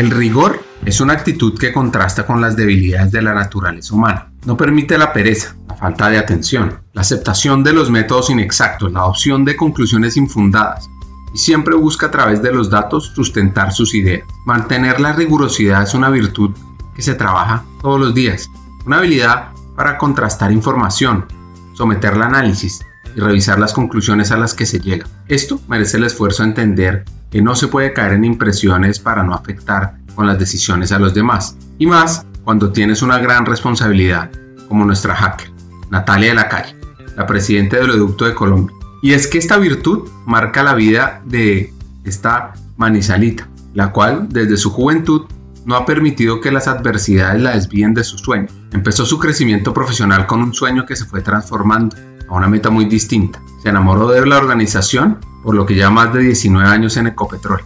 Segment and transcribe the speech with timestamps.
[0.00, 4.32] El rigor es una actitud que contrasta con las debilidades de la naturaleza humana.
[4.46, 9.00] No permite la pereza, la falta de atención, la aceptación de los métodos inexactos, la
[9.00, 10.88] adopción de conclusiones infundadas,
[11.34, 14.26] y siempre busca a través de los datos sustentar sus ideas.
[14.46, 16.52] Mantener la rigurosidad es una virtud
[16.96, 18.48] que se trabaja todos los días,
[18.86, 21.26] una habilidad para contrastar información,
[21.74, 22.80] someter al análisis
[23.14, 25.06] y revisar las conclusiones a las que se llega.
[25.28, 29.34] Esto merece el esfuerzo de entender que no se puede caer en impresiones para no
[29.34, 31.56] afectar con las decisiones a los demás.
[31.78, 34.30] Y más cuando tienes una gran responsabilidad,
[34.68, 35.50] como nuestra hacker,
[35.90, 36.76] Natalia de la Calle,
[37.16, 38.74] la presidenta del Oleoducto de Colombia.
[39.02, 41.72] Y es que esta virtud marca la vida de
[42.04, 45.22] esta manizalita, la cual desde su juventud
[45.64, 48.48] no ha permitido que las adversidades la desvíen de su sueño.
[48.72, 51.96] Empezó su crecimiento profesional con un sueño que se fue transformando
[52.30, 53.42] a una meta muy distinta.
[53.62, 57.62] Se enamoró de la organización, por lo que lleva más de 19 años en Ecopetrol.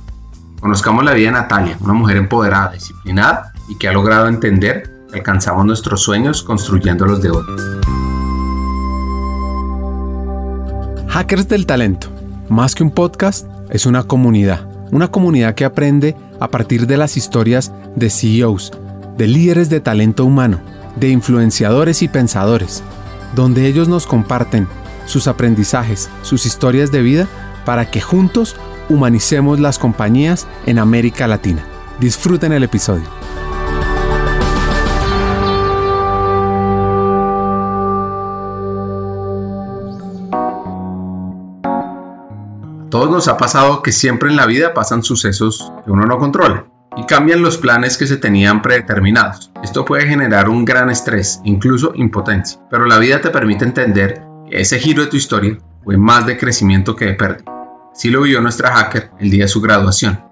[0.59, 5.19] Conozcamos la vida de Natalia, una mujer empoderada, disciplinada y que ha logrado entender que
[5.19, 7.45] alcanzamos nuestros sueños construyéndolos de hoy.
[11.09, 12.09] Hackers del Talento,
[12.49, 14.67] más que un podcast, es una comunidad.
[14.91, 18.73] Una comunidad que aprende a partir de las historias de CEOs,
[19.19, 20.61] de líderes de talento humano,
[20.97, 22.83] de influenciadores y pensadores
[23.35, 24.69] donde ellos nos comparten
[25.07, 27.29] sus aprendizajes, sus historias de vida,
[27.65, 28.57] para que juntos
[28.89, 31.65] humanicemos las compañías en América Latina.
[32.01, 33.05] Disfruten el episodio.
[42.91, 46.67] Todos nos ha pasado que siempre en la vida pasan sucesos que uno no controla
[46.97, 49.51] y cambian los planes que se tenían predeterminados.
[49.65, 54.61] Esto puede generar un gran estrés, incluso impotencia, pero la vida te permite entender que
[54.61, 57.51] ese giro de tu historia fue más de crecimiento que de pérdida.
[57.91, 60.23] Así lo vio nuestra hacker el día de su graduación.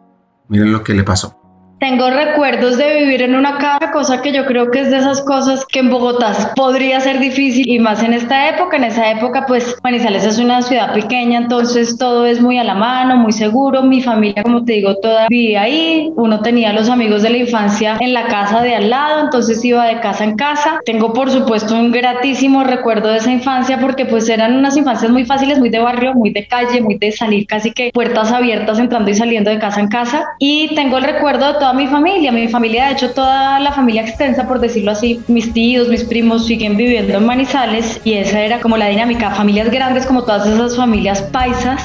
[0.48, 1.41] Miren lo que le pasó.
[1.82, 5.20] Tengo recuerdos de vivir en una casa, cosa que yo creo que es de esas
[5.20, 8.76] cosas que en Bogotá podría ser difícil y más en esta época.
[8.76, 12.76] En esa época, pues Manizales es una ciudad pequeña, entonces todo es muy a la
[12.76, 13.82] mano, muy seguro.
[13.82, 16.12] Mi familia, como te digo, toda vivía ahí.
[16.14, 19.84] Uno tenía los amigos de la infancia en la casa de al lado, entonces iba
[19.86, 20.78] de casa en casa.
[20.84, 25.24] Tengo, por supuesto, un gratísimo recuerdo de esa infancia porque pues eran unas infancias muy
[25.24, 29.10] fáciles, muy de barrio, muy de calle, muy de salir casi que puertas abiertas entrando
[29.10, 30.22] y saliendo de casa en casa.
[30.38, 34.02] Y tengo el recuerdo de toda mi familia, mi familia, de hecho toda la familia
[34.02, 38.60] extensa, por decirlo así, mis tíos, mis primos siguen viviendo en Manizales y esa era
[38.60, 41.82] como la dinámica, familias grandes como todas esas familias paisas.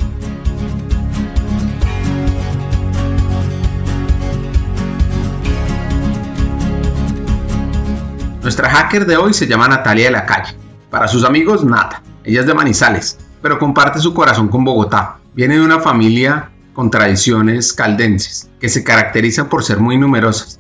[8.42, 10.56] Nuestra hacker de hoy se llama Natalia de la Calle.
[10.90, 12.02] Para sus amigos, Nata.
[12.24, 15.18] Ella es de Manizales, pero comparte su corazón con Bogotá.
[15.34, 20.60] Viene de una familia con tradiciones caldenses, que se caracterizan por ser muy numerosas.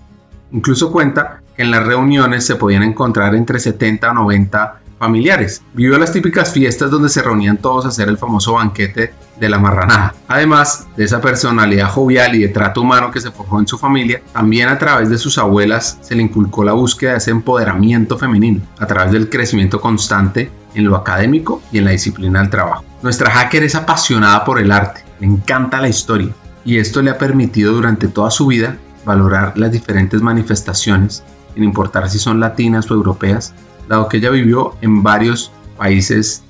[0.51, 5.61] Incluso cuenta que en las reuniones se podían encontrar entre 70 o 90 familiares.
[5.73, 9.59] Vivió las típicas fiestas donde se reunían todos a hacer el famoso banquete de la
[9.59, 10.15] marranada.
[10.27, 14.21] Además de esa personalidad jovial y de trato humano que se forjó en su familia,
[14.33, 18.61] también a través de sus abuelas se le inculcó la búsqueda de ese empoderamiento femenino,
[18.79, 22.83] a través del crecimiento constante en lo académico y en la disciplina del trabajo.
[23.01, 26.33] Nuestra hacker es apasionada por el arte, le encanta la historia
[26.65, 32.09] y esto le ha permitido durante toda su vida valorar las diferentes manifestaciones, sin importar
[32.09, 33.53] si son latinas o europeas,
[33.87, 36.43] dado que ella vivió en varios países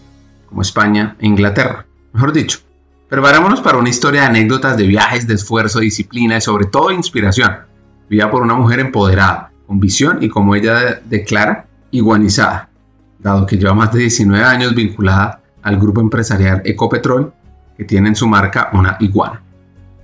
[0.49, 2.59] como España e Inglaterra, mejor dicho.
[3.09, 7.51] Preparémonos para una historia de anécdotas de viajes, de esfuerzo, disciplina y sobre todo inspiración,
[8.09, 12.69] vivida por una mujer empoderada, con visión y como ella declara, iguanizada,
[13.19, 17.33] dado que lleva más de 19 años vinculada al grupo empresarial Ecopetrol
[17.77, 19.41] que tiene en su marca una iguana.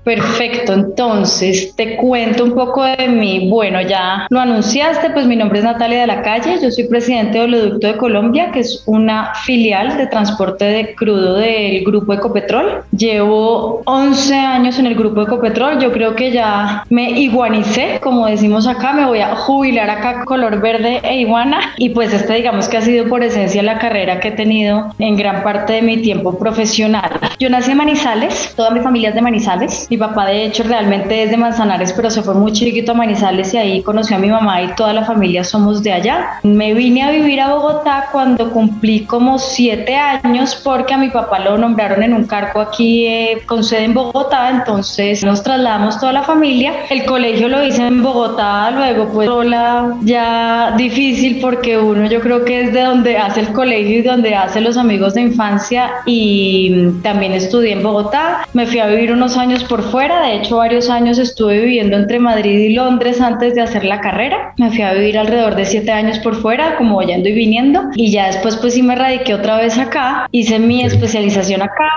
[0.04, 3.48] Perfecto, entonces te cuento un poco de mí.
[3.50, 7.38] Bueno, ya lo anunciaste, pues mi nombre es Natalia de la Calle, yo soy presidente
[7.38, 12.84] de Oleoducto de Colombia, que es una filial de transporte de crudo del grupo Ecopetrol.
[12.92, 18.68] Llevo 11 años en el grupo Ecopetrol, yo creo que ya me iguanicé, como decimos
[18.68, 22.78] acá, me voy a jubilar acá color verde e iguana y pues este digamos que
[22.78, 26.38] ha sido por esencia la carrera que he tenido en gran parte de mi tiempo
[26.38, 27.22] profesional.
[27.40, 31.22] Yo nací en Manizales, toda mi familia es de Manizales mi papá de hecho realmente
[31.22, 34.28] es de Manzanares, pero se fue muy chiquito a Manizales y ahí conoció a mi
[34.28, 36.40] mamá y toda la familia somos de allá.
[36.42, 41.38] Me vine a vivir a Bogotá cuando cumplí como siete años porque a mi papá
[41.38, 46.12] lo nombraron en un cargo aquí eh, con sede en Bogotá, entonces nos trasladamos toda
[46.12, 46.74] la familia.
[46.90, 52.44] El colegio lo hice en Bogotá, luego pues sola, ya difícil porque uno yo creo
[52.46, 56.90] que es de donde hace el colegio y donde hace los amigos de infancia y
[57.04, 58.48] también estudié en Bogotá.
[58.54, 61.98] Me fui a vivir unos años por por fuera, de hecho varios años estuve viviendo
[61.98, 65.66] entre Madrid y Londres antes de hacer la carrera, me fui a vivir alrededor de
[65.66, 69.34] siete años por fuera, como yendo y viniendo, y ya después pues sí me radiqué
[69.34, 71.90] otra vez acá, hice mi especialización acá.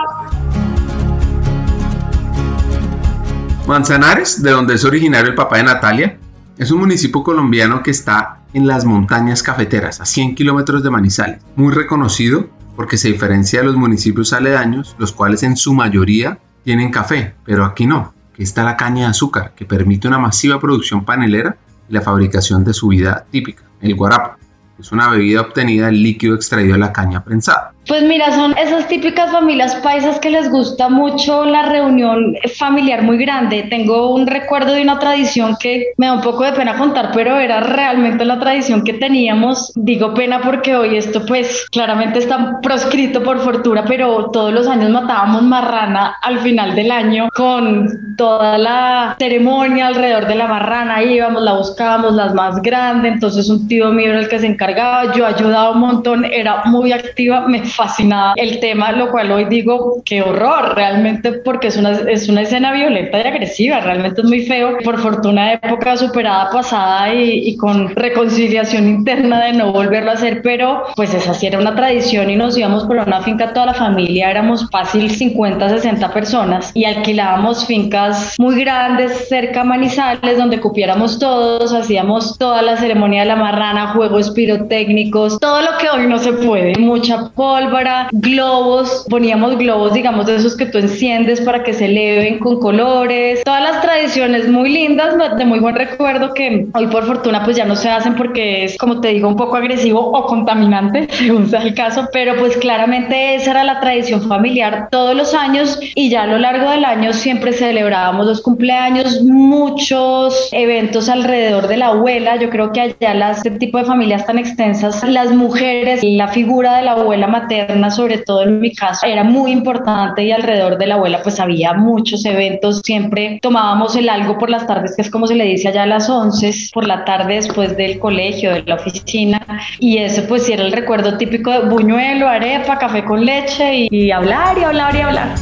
[3.66, 6.18] Manzanares, de donde es originario el papá de Natalia,
[6.58, 11.40] es un municipio colombiano que está en las montañas cafeteras, a 100 kilómetros de Manizales,
[11.56, 16.90] muy reconocido porque se diferencia de los municipios aledaños, los cuales en su mayoría tienen
[16.90, 21.04] café, pero aquí no, que está la caña de azúcar, que permite una masiva producción
[21.04, 21.56] panelera
[21.88, 24.36] y la fabricación de su vida típica, el guarapo.
[24.76, 27.72] Es una bebida obtenida del líquido extraído de la caña prensada.
[27.86, 33.16] Pues mira, son esas típicas familias paisas que les gusta mucho la reunión familiar muy
[33.16, 33.66] grande.
[33.70, 37.38] Tengo un recuerdo de una tradición que me da un poco de pena contar, pero
[37.38, 39.72] era realmente la tradición que teníamos.
[39.76, 44.90] Digo pena porque hoy esto pues claramente está proscrito por fortuna, pero todos los años
[44.90, 51.02] matábamos marrana al final del año con toda la ceremonia alrededor de la marrana.
[51.02, 53.12] Íbamos, la buscábamos, las más grandes.
[53.12, 55.14] Entonces un tío mío era el que se encargaba.
[55.14, 57.46] Yo ayudaba un montón, era muy activa.
[57.76, 62.42] Fascinada el tema, lo cual hoy digo, qué horror, realmente, porque es una, es una
[62.42, 64.78] escena violenta y agresiva, realmente es muy feo.
[64.84, 70.42] Por fortuna, época superada, pasada y, y con reconciliación interna de no volverlo a hacer,
[70.42, 73.74] pero pues esa sí era una tradición y nos íbamos por una finca toda la
[73.74, 80.60] familia, éramos fácil 50, 60 personas y alquilábamos fincas muy grandes cerca a Manizales donde
[80.60, 86.06] cupiéramos todos, hacíamos toda la ceremonia de la marrana, juegos pirotécnicos, todo lo que hoy
[86.06, 87.30] no se puede, mucha
[87.70, 92.60] polvo globos, poníamos globos, digamos, de esos que tú enciendes para que se eleven con
[92.60, 97.56] colores, todas las tradiciones muy lindas, de muy buen recuerdo que hoy por fortuna pues
[97.56, 101.48] ya no se hacen porque es, como te digo, un poco agresivo o contaminante, según
[101.48, 106.08] sea el caso, pero pues claramente esa era la tradición familiar todos los años y
[106.08, 111.88] ya a lo largo del año siempre celebrábamos los cumpleaños, muchos eventos alrededor de la
[111.88, 116.28] abuela, yo creo que allá las, este tipo de familias tan extensas, las mujeres, la
[116.28, 117.55] figura de la abuela materna,
[117.90, 121.72] sobre todo en mi caso, era muy importante y alrededor de la abuela pues había
[121.74, 125.68] muchos eventos, siempre tomábamos el algo por las tardes, que es como se le dice
[125.68, 129.46] allá a las 11, por la tarde después del colegio, de la oficina,
[129.78, 134.10] y eso pues sí era el recuerdo típico de buñuelo, arepa, café con leche y,
[134.10, 135.34] hablar y hablar y hablar.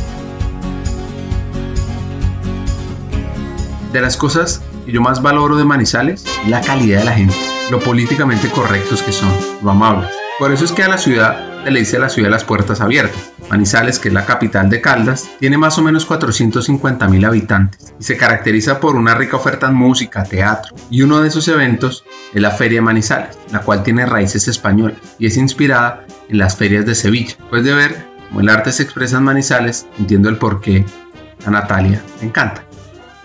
[3.92, 7.34] De las cosas que yo más valoro de Manizales, la calidad de la gente,
[7.70, 9.30] lo políticamente correctos que son,
[9.62, 10.23] lo amables.
[10.38, 12.80] Por eso es que a la ciudad se le dice la ciudad de las puertas
[12.80, 13.32] abiertas.
[13.48, 18.02] Manizales, que es la capital de Caldas, tiene más o menos 450 mil habitantes y
[18.02, 20.74] se caracteriza por una rica oferta en música, teatro.
[20.90, 24.98] Y uno de esos eventos es la Feria de Manizales, la cual tiene raíces españolas
[25.20, 27.36] y es inspirada en las ferias de Sevilla.
[27.38, 30.84] Después de ver cómo el arte se expresa en Manizales, entiendo el por qué
[31.46, 32.63] a Natalia le encanta.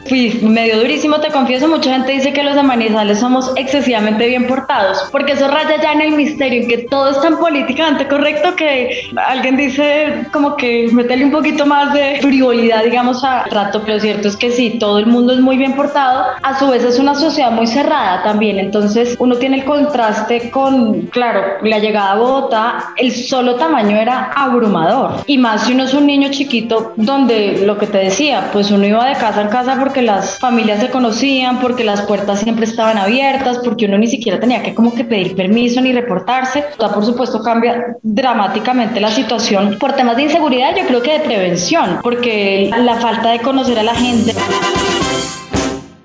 [0.07, 4.47] Fui medio durísimo, te confieso, mucha gente dice que los de Manizales somos excesivamente bien
[4.47, 8.55] portados, porque eso raya ya en el misterio, en que todo es tan políticamente correcto
[8.55, 13.95] que alguien dice como que meterle un poquito más de frivolidad, digamos, a rato, pero
[13.95, 16.83] lo cierto es que sí, todo el mundo es muy bien portado, a su vez
[16.83, 22.13] es una sociedad muy cerrada también, entonces uno tiene el contraste con, claro, la llegada
[22.13, 26.93] a Bogotá, el solo tamaño era abrumador, y más si uno es un niño chiquito,
[26.95, 30.79] donde lo que te decía, pues uno iba de casa en casa porque las familias
[30.79, 34.93] se conocían, porque las puertas siempre estaban abiertas, porque uno ni siquiera tenía que como
[34.93, 36.65] que pedir permiso ni reportarse.
[36.77, 41.99] Por supuesto cambia dramáticamente la situación por temas de inseguridad, yo creo que de prevención,
[42.01, 44.33] porque la falta de conocer a la gente.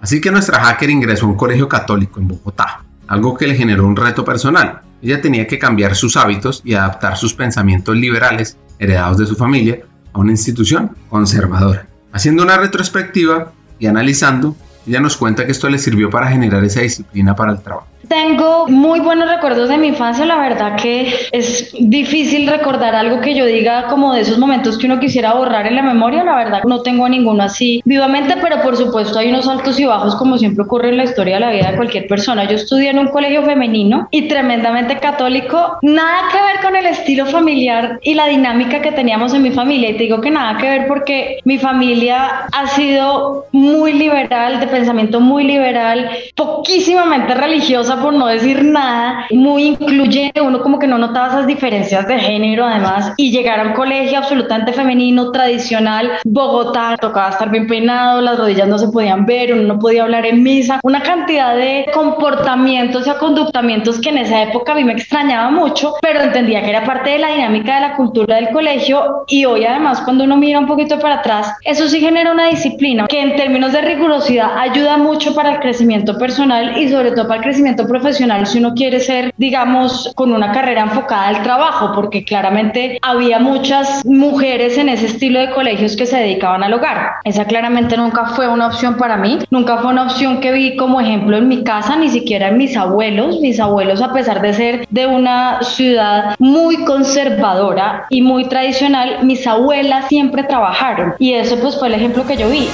[0.01, 3.87] Así que nuestra hacker ingresó a un colegio católico en Bogotá, algo que le generó
[3.87, 4.81] un reto personal.
[5.03, 9.81] Ella tenía que cambiar sus hábitos y adaptar sus pensamientos liberales heredados de su familia
[10.13, 11.87] a una institución conservadora.
[12.13, 13.53] Haciendo una retrospectiva,
[13.85, 17.61] y analizando, ella nos cuenta que esto le sirvió para generar esa disciplina para el
[17.61, 17.87] trabajo.
[18.09, 23.35] Tengo muy buenos recuerdos de mi infancia, la verdad que es difícil recordar algo que
[23.35, 26.63] yo diga como de esos momentos que uno quisiera borrar en la memoria, la verdad
[26.65, 30.65] no tengo ninguno así vivamente, pero por supuesto hay unos altos y bajos como siempre
[30.65, 32.45] ocurre en la historia de la vida de cualquier persona.
[32.45, 37.27] Yo estudié en un colegio femenino y tremendamente católico, nada que ver con el estilo
[37.27, 40.69] familiar y la dinámica que teníamos en mi familia y te digo que nada que
[40.69, 48.03] ver porque mi familia ha sido muy liberal, de pensamiento muy liberal, poquísimamente religiosa hermosa
[48.03, 52.65] por no decir nada, muy incluyente, uno como que no notaba esas diferencias de género
[52.67, 58.39] además, y llegar a un colegio absolutamente femenino, tradicional, Bogotá, tocaba estar bien peinado, las
[58.39, 63.07] rodillas no se podían ver, uno no podía hablar en misa, una cantidad de comportamientos
[63.07, 66.85] y conductamientos que en esa época a mí me extrañaba mucho, pero entendía que era
[66.85, 70.59] parte de la dinámica de la cultura del colegio y hoy además cuando uno mira
[70.59, 74.97] un poquito para atrás, eso sí genera una disciplina que en términos de rigurosidad ayuda
[74.97, 79.01] mucho para el crecimiento personal y sobre todo para el crecimiento profesional si uno quiere
[79.01, 85.07] ser, digamos, con una carrera enfocada al trabajo, porque claramente había muchas mujeres en ese
[85.07, 87.13] estilo de colegios que se dedicaban al hogar.
[87.25, 91.01] Esa claramente nunca fue una opción para mí, nunca fue una opción que vi como
[91.01, 93.41] ejemplo en mi casa, ni siquiera en mis abuelos.
[93.41, 99.47] Mis abuelos, a pesar de ser de una ciudad muy conservadora y muy tradicional, mis
[99.47, 102.69] abuelas siempre trabajaron y eso pues fue el ejemplo que yo vi.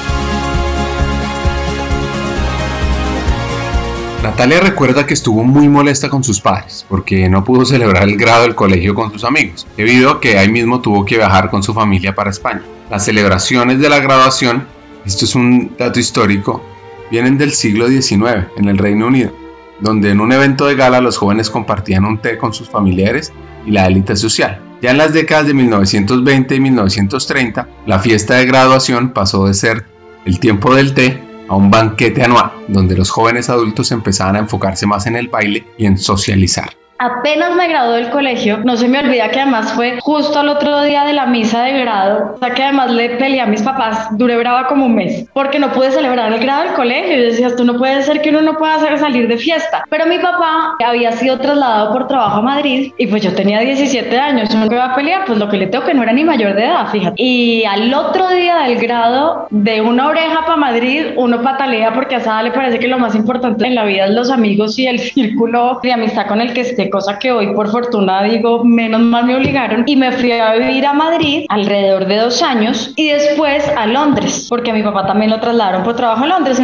[4.22, 8.42] Natalia recuerda que estuvo muy molesta con sus padres porque no pudo celebrar el grado
[8.42, 11.72] del colegio con sus amigos, debido a que ahí mismo tuvo que viajar con su
[11.72, 12.60] familia para España.
[12.90, 14.66] Las celebraciones de la graduación,
[15.06, 16.62] esto es un dato histórico,
[17.10, 19.32] vienen del siglo XIX en el Reino Unido,
[19.80, 23.32] donde en un evento de gala los jóvenes compartían un té con sus familiares
[23.64, 24.60] y la élite social.
[24.82, 29.86] Ya en las décadas de 1920 y 1930, la fiesta de graduación pasó de ser
[30.26, 34.86] el tiempo del té a un banquete anual, donde los jóvenes adultos empezaban a enfocarse
[34.86, 36.79] más en el baile y en socializar.
[37.02, 40.82] Apenas me gradué del colegio, no se me olvida que además fue justo al otro
[40.82, 44.08] día de la misa de grado, o sea que además le peleé a mis papás,
[44.18, 47.16] duré brava como un mes, porque no pude celebrar el grado del colegio.
[47.16, 49.82] Yo decía, esto no puede ser que uno no pueda salir de fiesta.
[49.88, 54.18] Pero mi papá había sido trasladado por trabajo a Madrid y pues yo tenía 17
[54.18, 56.24] años, uno que va a pelear, pues lo que le tengo que no era ni
[56.24, 57.14] mayor de edad, fíjate.
[57.16, 62.20] Y al otro día del grado, de una oreja para Madrid, uno patalea porque a
[62.20, 64.98] Sada le parece que lo más importante en la vida es los amigos y el
[64.98, 69.24] círculo de amistad con el que esté cosa que hoy por fortuna digo, menos mal
[69.24, 73.66] me obligaron y me fui a vivir a Madrid alrededor de dos años y después
[73.76, 76.60] a Londres, porque a mi papá también lo trasladaron por trabajo a Londres.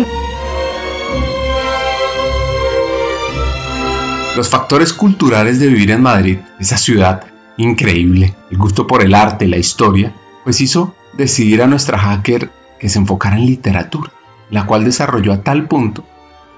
[4.37, 7.25] Los factores culturales de vivir en Madrid, esa ciudad
[7.57, 10.13] increíble, el gusto por el arte, la historia,
[10.45, 14.13] pues hizo decidir a nuestra hacker que se enfocara en literatura,
[14.51, 16.05] la cual desarrolló a tal punto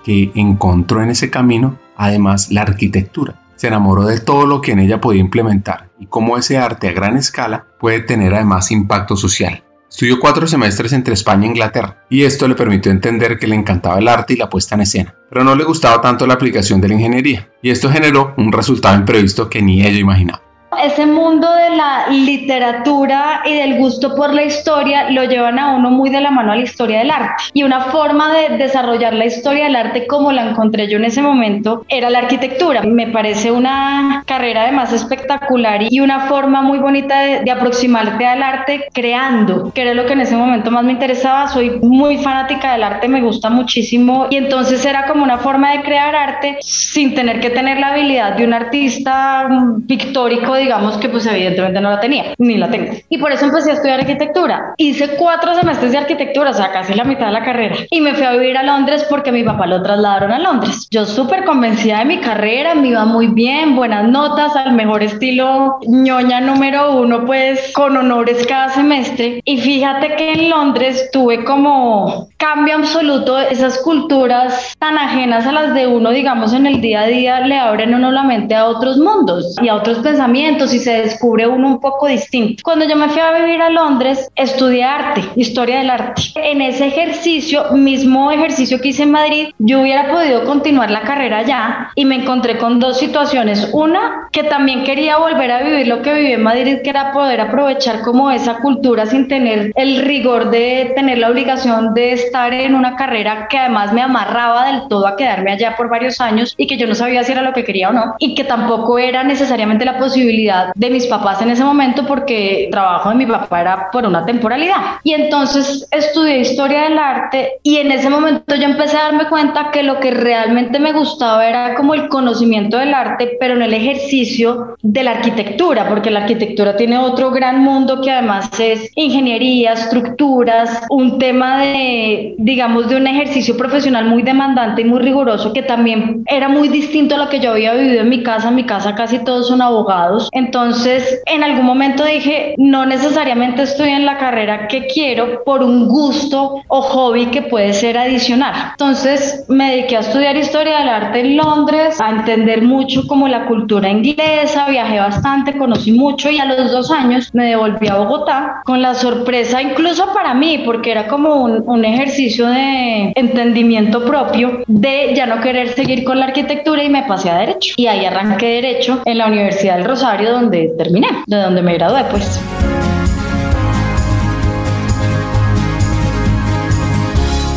[0.04, 4.78] que encontró en ese camino además la arquitectura, se enamoró de todo lo que en
[4.78, 9.64] ella podía implementar y cómo ese arte a gran escala puede tener además impacto social.
[9.90, 13.98] Estudió cuatro semestres entre España e Inglaterra y esto le permitió entender que le encantaba
[13.98, 16.88] el arte y la puesta en escena, pero no le gustaba tanto la aplicación de
[16.88, 20.47] la ingeniería y esto generó un resultado imprevisto que ni ella imaginaba.
[20.82, 25.90] Ese mundo de la literatura y del gusto por la historia lo llevan a uno
[25.90, 27.44] muy de la mano a la historia del arte.
[27.52, 31.20] Y una forma de desarrollar la historia del arte como la encontré yo en ese
[31.20, 32.82] momento era la arquitectura.
[32.82, 38.88] Me parece una carrera además espectacular y una forma muy bonita de, aproximarte al arte
[38.92, 41.48] creando, que era lo que en ese momento más me interesaba.
[41.48, 45.82] Soy muy fanática del arte, me gusta muchísimo y entonces era como una forma de
[45.82, 49.48] crear arte sin tener que tener la habilidad de un artista
[49.88, 50.67] pictórico digamos
[51.00, 52.92] que pues evidentemente no la tenía, ni la tengo.
[53.08, 54.74] Y por eso empecé a estudiar arquitectura.
[54.76, 57.76] Hice cuatro semestres de arquitectura, o sea, casi la mitad de la carrera.
[57.90, 60.88] Y me fui a vivir a Londres porque mi papá lo trasladaron a Londres.
[60.90, 65.78] Yo súper convencida de mi carrera, me iba muy bien, buenas notas, al mejor estilo
[65.86, 69.40] ñoña número uno, pues con honores cada semestre.
[69.44, 75.74] Y fíjate que en Londres tuve como cambio absoluto, esas culturas tan ajenas a las
[75.74, 78.96] de uno, digamos, en el día a día, le abren uno la mente a otros
[78.98, 82.62] mundos y a otros pensamientos y se descubre uno un poco distinto.
[82.64, 86.22] Cuando yo me fui a vivir a Londres, estudié arte, historia del arte.
[86.34, 91.38] En ese ejercicio, mismo ejercicio que hice en Madrid, yo hubiera podido continuar la carrera
[91.38, 93.70] allá y me encontré con dos situaciones.
[93.72, 97.40] Una, que también quería volver a vivir lo que viví en Madrid, que era poder
[97.40, 102.74] aprovechar como esa cultura sin tener el rigor de tener la obligación de estar en
[102.74, 106.66] una carrera que además me amarraba del todo a quedarme allá por varios años y
[106.66, 109.22] que yo no sabía si era lo que quería o no y que tampoco era
[109.24, 110.37] necesariamente la posibilidad
[110.74, 114.24] de mis papás en ese momento porque el trabajo de mi papá era por una
[114.24, 114.98] temporalidad.
[115.02, 119.70] Y entonces estudié historia del arte y en ese momento yo empecé a darme cuenta
[119.70, 123.74] que lo que realmente me gustaba era como el conocimiento del arte, pero en el
[123.74, 129.72] ejercicio de la arquitectura, porque la arquitectura tiene otro gran mundo que además es ingeniería,
[129.72, 135.62] estructuras, un tema de, digamos, de un ejercicio profesional muy demandante y muy riguroso que
[135.62, 138.48] también era muy distinto a lo que yo había vivido en mi casa.
[138.48, 143.90] En mi casa casi todos son abogados Entonces, en algún momento dije, no necesariamente estoy
[143.90, 148.54] en la carrera que quiero por un gusto o hobby que puede ser adicional.
[148.72, 153.46] Entonces, me dediqué a estudiar historia del arte en Londres, a entender mucho como la
[153.46, 158.62] cultura inglesa, viajé bastante, conocí mucho y a los dos años me devolví a Bogotá
[158.64, 164.62] con la sorpresa incluso para mí, porque era como un, un ejercicio de entendimiento propio
[164.66, 167.74] de ya no querer seguir con la arquitectura y me pasé a derecho.
[167.76, 172.04] Y ahí arranqué derecho en la Universidad del Rosario donde terminé, de donde me gradué
[172.10, 172.40] pues.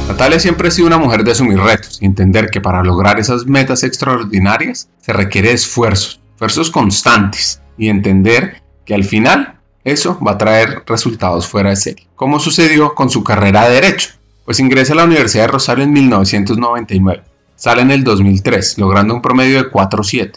[0.08, 3.46] Natalia siempre ha sido una mujer de asumir retos y entender que para lograr esas
[3.48, 10.38] metas extraordinarias se requiere esfuerzos, esfuerzos constantes y entender que al final eso va a
[10.38, 12.08] traer resultados fuera de serie.
[12.16, 14.12] Como sucedió con su carrera de Derecho,
[14.46, 17.24] pues ingresa a la Universidad de Rosario en 1999.
[17.56, 20.34] Sale en el 2003, logrando un promedio de 4.7,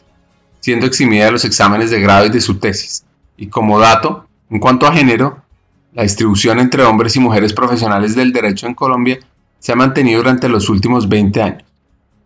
[0.65, 3.05] siendo eximida de los exámenes de grado y de su tesis.
[3.37, 5.43] Y como dato, en cuanto a género,
[5.93, 9.19] la distribución entre hombres y mujeres profesionales del derecho en Colombia
[9.59, 11.65] se ha mantenido durante los últimos 20 años.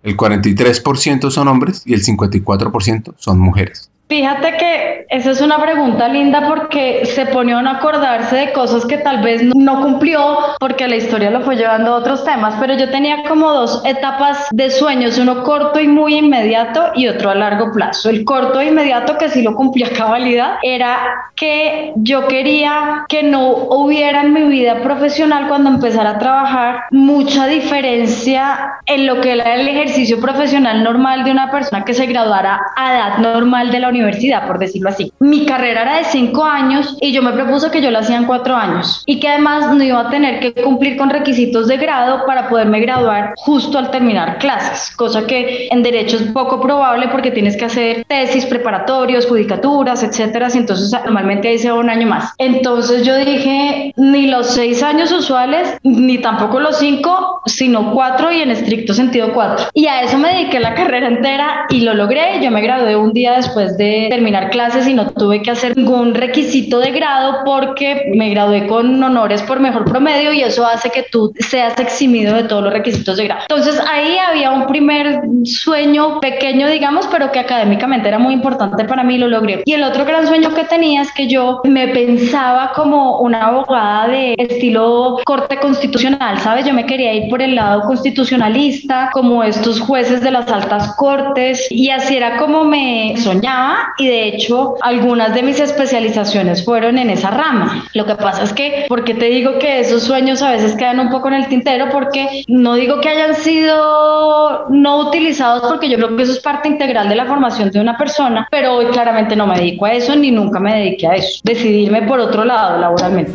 [0.04, 3.90] El 43% son hombres y el 54% son mujeres.
[4.08, 8.96] Fíjate que esa es una pregunta linda porque se pone a acordarse de cosas que
[8.96, 12.88] tal vez no cumplió porque la historia lo fue llevando a otros temas, pero yo
[12.88, 17.70] tenía como dos etapas de sueños, uno corto y muy inmediato y otro a largo
[17.70, 18.08] plazo.
[18.08, 20.98] El corto e inmediato que sí lo cumplía a cabalidad era
[21.36, 27.46] que yo quería que no hubiera en mi vida profesional cuando empezara a trabajar mucha
[27.46, 32.58] diferencia en lo que era el ejercicio profesional normal de una persona que se graduara
[32.74, 35.12] a edad normal de la universidad universidad, por decirlo así.
[35.18, 38.24] Mi carrera era de cinco años y yo me propuso que yo la hacía en
[38.24, 42.24] cuatro años y que además no iba a tener que cumplir con requisitos de grado
[42.26, 47.30] para poderme graduar justo al terminar clases, cosa que en derecho es poco probable porque
[47.30, 52.32] tienes que hacer tesis preparatorios, judicaturas, etcétera, entonces normalmente ahí se va un año más.
[52.38, 58.40] Entonces yo dije, ni los seis años usuales, ni tampoco los cinco, sino cuatro y
[58.40, 59.66] en estricto sentido cuatro.
[59.74, 62.40] Y a eso me dediqué la carrera entera y lo logré.
[62.42, 66.14] Yo me gradué un día después de terminar clases y no tuve que hacer ningún
[66.14, 71.04] requisito de grado porque me gradué con honores por mejor promedio y eso hace que
[71.04, 73.42] tú seas eximido de todos los requisitos de grado.
[73.48, 79.04] Entonces ahí había un primer sueño pequeño, digamos, pero que académicamente era muy importante para
[79.04, 79.62] mí, lo logré.
[79.64, 84.08] Y el otro gran sueño que tenía es que yo me pensaba como una abogada
[84.08, 86.66] de estilo corte constitucional, ¿sabes?
[86.66, 91.66] Yo me quería ir por el lado constitucionalista, como estos jueces de las altas cortes,
[91.70, 97.10] y así era como me soñaba y de hecho algunas de mis especializaciones fueron en
[97.10, 97.84] esa rama.
[97.94, 101.10] Lo que pasa es que, porque te digo que esos sueños a veces quedan un
[101.10, 106.16] poco en el tintero porque no digo que hayan sido no utilizados porque yo creo
[106.16, 109.46] que eso es parte integral de la formación de una persona, pero hoy claramente no
[109.46, 111.40] me dedico a eso ni nunca me dediqué a eso.
[111.42, 113.32] Decidirme por otro lado laboralmente.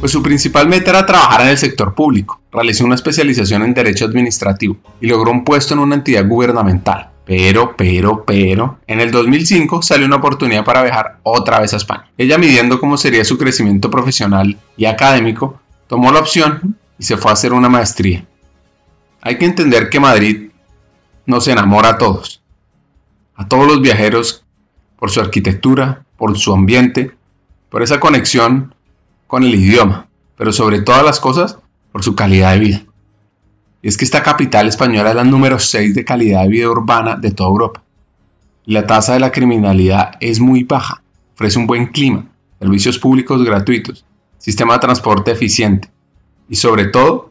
[0.00, 2.40] Pues su principal meta era trabajar en el sector público.
[2.50, 7.10] Realizó una especialización en Derecho Administrativo y logró un puesto en una entidad gubernamental.
[7.26, 12.10] Pero, pero, pero, en el 2005 salió una oportunidad para viajar otra vez a España.
[12.16, 17.30] Ella midiendo cómo sería su crecimiento profesional y académico, tomó la opción y se fue
[17.30, 18.24] a hacer una maestría.
[19.20, 20.48] Hay que entender que Madrid
[21.26, 22.42] nos enamora a todos,
[23.36, 24.44] a todos los viajeros,
[24.98, 27.12] por su arquitectura, por su ambiente,
[27.68, 28.74] por esa conexión
[29.30, 31.56] con el idioma, pero sobre todas las cosas
[31.92, 32.82] por su calidad de vida.
[33.80, 37.14] Y es que esta capital española es la número 6 de calidad de vida urbana
[37.14, 37.82] de toda Europa.
[38.66, 42.26] La tasa de la criminalidad es muy baja, ofrece un buen clima,
[42.58, 44.04] servicios públicos gratuitos,
[44.36, 45.88] sistema de transporte eficiente
[46.48, 47.30] y sobre todo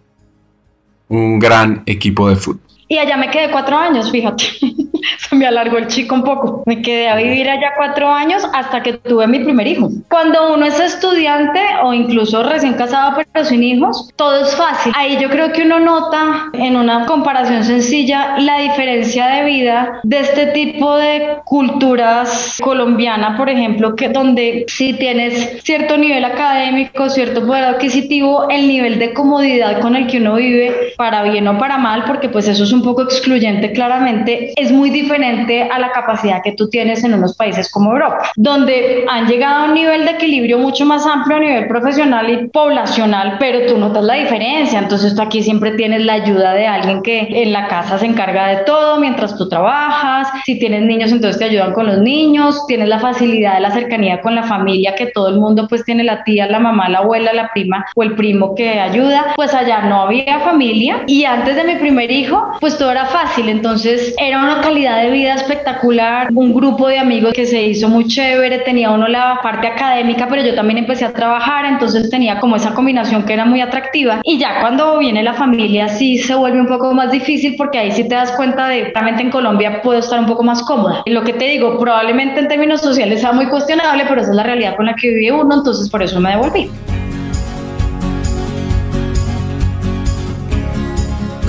[1.10, 2.69] un gran equipo de fútbol.
[2.92, 4.46] Y allá me quedé cuatro años, fíjate.
[5.20, 6.64] Se me alargó el chico un poco.
[6.66, 9.90] Me quedé a vivir allá cuatro años hasta que tuve mi primer hijo.
[10.10, 14.92] Cuando uno es estudiante o incluso recién casado pero sin hijos, todo es fácil.
[14.96, 20.20] Ahí yo creo que uno nota en una comparación sencilla la diferencia de vida de
[20.20, 27.46] este tipo de culturas colombiana, por ejemplo, que donde si tienes cierto nivel académico, cierto
[27.46, 31.78] poder adquisitivo, el nivel de comodidad con el que uno vive, para bien o para
[31.78, 36.42] mal, porque pues eso es un poco excluyente claramente, es muy diferente a la capacidad
[36.44, 40.12] que tú tienes en unos países como Europa, donde han llegado a un nivel de
[40.12, 44.80] equilibrio mucho más amplio a nivel profesional y poblacional, pero tú notas la diferencia.
[44.80, 48.48] Entonces tú aquí siempre tienes la ayuda de alguien que en la casa se encarga
[48.48, 50.28] de todo mientras tú trabajas.
[50.46, 52.66] Si tienes niños, entonces te ayudan con los niños.
[52.68, 56.04] Tienes la facilidad de la cercanía con la familia, que todo el mundo pues tiene
[56.04, 59.34] la tía, la mamá, la abuela, la prima o el primo que ayuda.
[59.36, 63.50] Pues allá no había familia y antes de mi primer hijo, pues todo era fácil.
[63.50, 68.08] Entonces era una calidad de vida espectacular, un grupo de amigos que se hizo muy
[68.08, 72.56] chévere, tenía uno la parte académica, pero yo también empecé a trabajar, entonces tenía como
[72.56, 74.22] esa combinación que era muy atractiva.
[74.24, 77.92] Y ya cuando viene la familia sí se vuelve un poco más difícil porque ahí
[77.92, 81.02] sí te das cuenta de realmente en Colombia puedo estar un poco más cómoda.
[81.06, 84.36] Y lo que te digo, probablemente en términos sociales sea muy cuestionable, pero esa es
[84.36, 86.70] la realidad con la que vive uno, entonces por eso me devolví.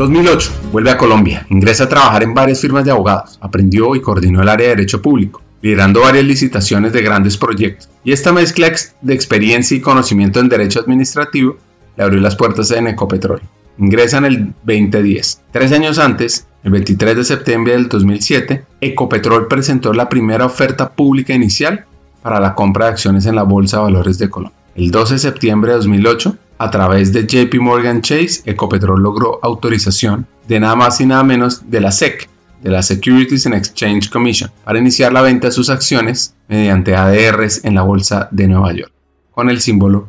[0.01, 4.41] 2008, vuelve a Colombia, ingresa a trabajar en varias firmas de abogados, aprendió y coordinó
[4.41, 7.91] el área de derecho público, liderando varias licitaciones de grandes proyectos.
[8.03, 11.59] Y esta mezcla de experiencia y conocimiento en derecho administrativo
[11.99, 13.43] le abrió las puertas en Ecopetrol.
[13.77, 15.43] Ingresa en el 2010.
[15.53, 21.35] Tres años antes, el 23 de septiembre del 2007, Ecopetrol presentó la primera oferta pública
[21.35, 21.85] inicial
[22.23, 24.57] para la compra de acciones en la Bolsa de Valores de Colombia.
[24.77, 30.27] El 12 de septiembre de 2008, a través de JP Morgan Chase, Ecopetrol logró autorización
[30.47, 32.29] de nada más y nada menos de la SEC,
[32.61, 37.65] de la Securities and Exchange Commission, para iniciar la venta de sus acciones mediante ADRs
[37.65, 38.93] en la Bolsa de Nueva York,
[39.31, 40.09] con el símbolo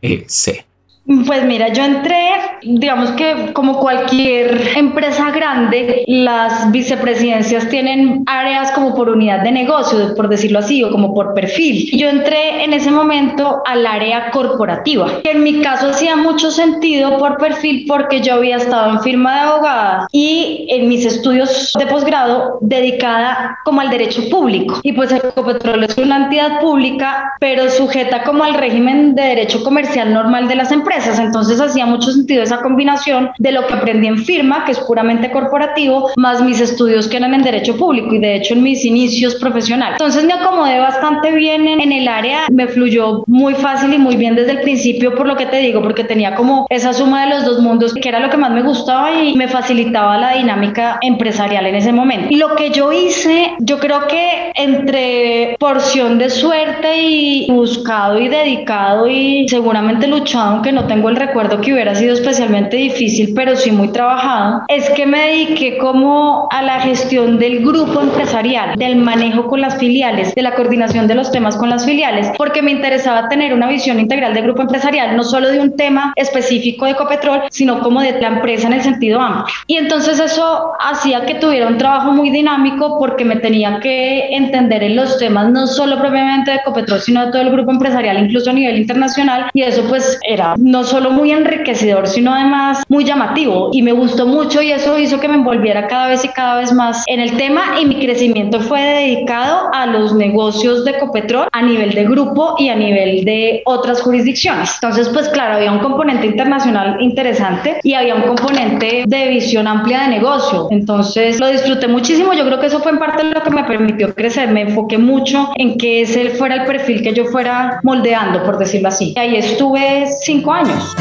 [0.00, 0.66] EC.
[1.06, 2.30] Pues mira, yo entré,
[2.64, 10.14] digamos que como cualquier empresa grande, las vicepresidencias tienen áreas como por unidad de negocio,
[10.14, 11.90] por decirlo así, o como por perfil.
[11.96, 17.18] Yo entré en ese momento al área corporativa, que en mi caso hacía mucho sentido
[17.18, 21.86] por perfil porque yo había estado en firma de abogada y en mis estudios de
[21.86, 24.80] posgrado dedicada como al derecho público.
[24.82, 30.12] Y pues Ecopetrol es una entidad pública, pero sujeta como al régimen de derecho comercial
[30.12, 34.18] normal de las empresas entonces hacía mucho sentido esa combinación de lo que aprendí en
[34.18, 38.36] firma, que es puramente corporativo, más mis estudios que eran en derecho público y de
[38.36, 39.96] hecho en mis inicios profesionales.
[39.98, 44.16] Entonces me acomodé bastante bien en, en el área, me fluyó muy fácil y muy
[44.16, 47.34] bien desde el principio por lo que te digo, porque tenía como esa suma de
[47.34, 50.98] los dos mundos, que era lo que más me gustaba y me facilitaba la dinámica
[51.00, 52.28] empresarial en ese momento.
[52.30, 58.28] Y lo que yo hice, yo creo que entre porción de suerte y buscado y
[58.28, 63.54] dedicado y seguramente luchado, aunque no tengo el recuerdo que hubiera sido especialmente difícil, pero
[63.54, 68.96] sí muy trabajado, es que me dediqué como a la gestión del grupo empresarial, del
[68.96, 72.72] manejo con las filiales, de la coordinación de los temas con las filiales, porque me
[72.72, 76.92] interesaba tener una visión integral del grupo empresarial, no solo de un tema específico de
[76.92, 79.54] Ecopetrol, sino como de la empresa en el sentido amplio.
[79.68, 84.82] Y entonces eso hacía que tuviera un trabajo muy dinámico porque me tenía que entender
[84.82, 88.50] en los temas no solo propiamente de Ecopetrol, sino de todo el grupo empresarial, incluso
[88.50, 93.70] a nivel internacional, y eso pues era no solo muy enriquecedor, sino además muy llamativo
[93.72, 96.72] y me gustó mucho y eso hizo que me envolviera cada vez y cada vez
[96.72, 101.62] más en el tema y mi crecimiento fue dedicado a los negocios de Copetrol a
[101.62, 104.74] nivel de grupo y a nivel de otras jurisdicciones.
[104.74, 110.02] Entonces, pues claro, había un componente internacional interesante y había un componente de visión amplia
[110.02, 110.68] de negocio.
[110.70, 112.32] Entonces, lo disfruté muchísimo.
[112.34, 114.50] Yo creo que eso fue en parte lo que me permitió crecer.
[114.50, 118.88] Me enfoqué mucho en que ese fuera el perfil que yo fuera moldeando, por decirlo
[118.88, 119.12] así.
[119.16, 120.94] Y ahí estuve cinco años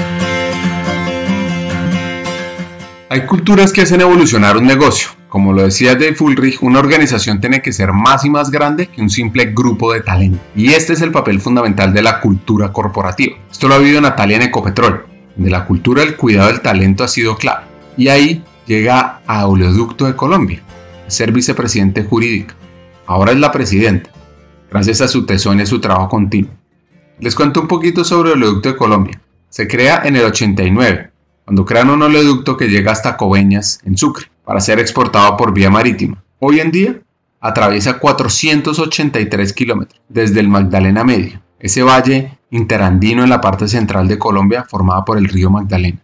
[3.11, 5.09] hay culturas que hacen evolucionar un negocio.
[5.27, 9.01] Como lo decía Dave Fulrich, una organización tiene que ser más y más grande que
[9.01, 10.39] un simple grupo de talento.
[10.55, 13.35] Y este es el papel fundamental de la cultura corporativa.
[13.51, 15.03] Esto lo ha vivido Natalia en Ecopetrol,
[15.35, 17.65] donde la cultura del cuidado del talento ha sido clave.
[17.97, 20.61] Y ahí llega a Oleoducto de Colombia,
[21.07, 22.55] ser vicepresidente jurídica.
[23.07, 24.09] Ahora es la presidenta,
[24.69, 26.53] gracias a su tesón y a su trabajo continuo.
[27.19, 29.19] Les cuento un poquito sobre Oleoducto de Colombia.
[29.49, 31.10] Se crea en el 89,
[31.45, 35.69] cuando crean un oleoducto que llega hasta Coveñas, en Sucre, para ser exportado por vía
[35.69, 36.23] marítima.
[36.39, 37.01] Hoy en día
[37.39, 44.19] atraviesa 483 kilómetros desde el Magdalena Medio, ese valle interandino en la parte central de
[44.19, 45.99] Colombia formada por el río Magdalena.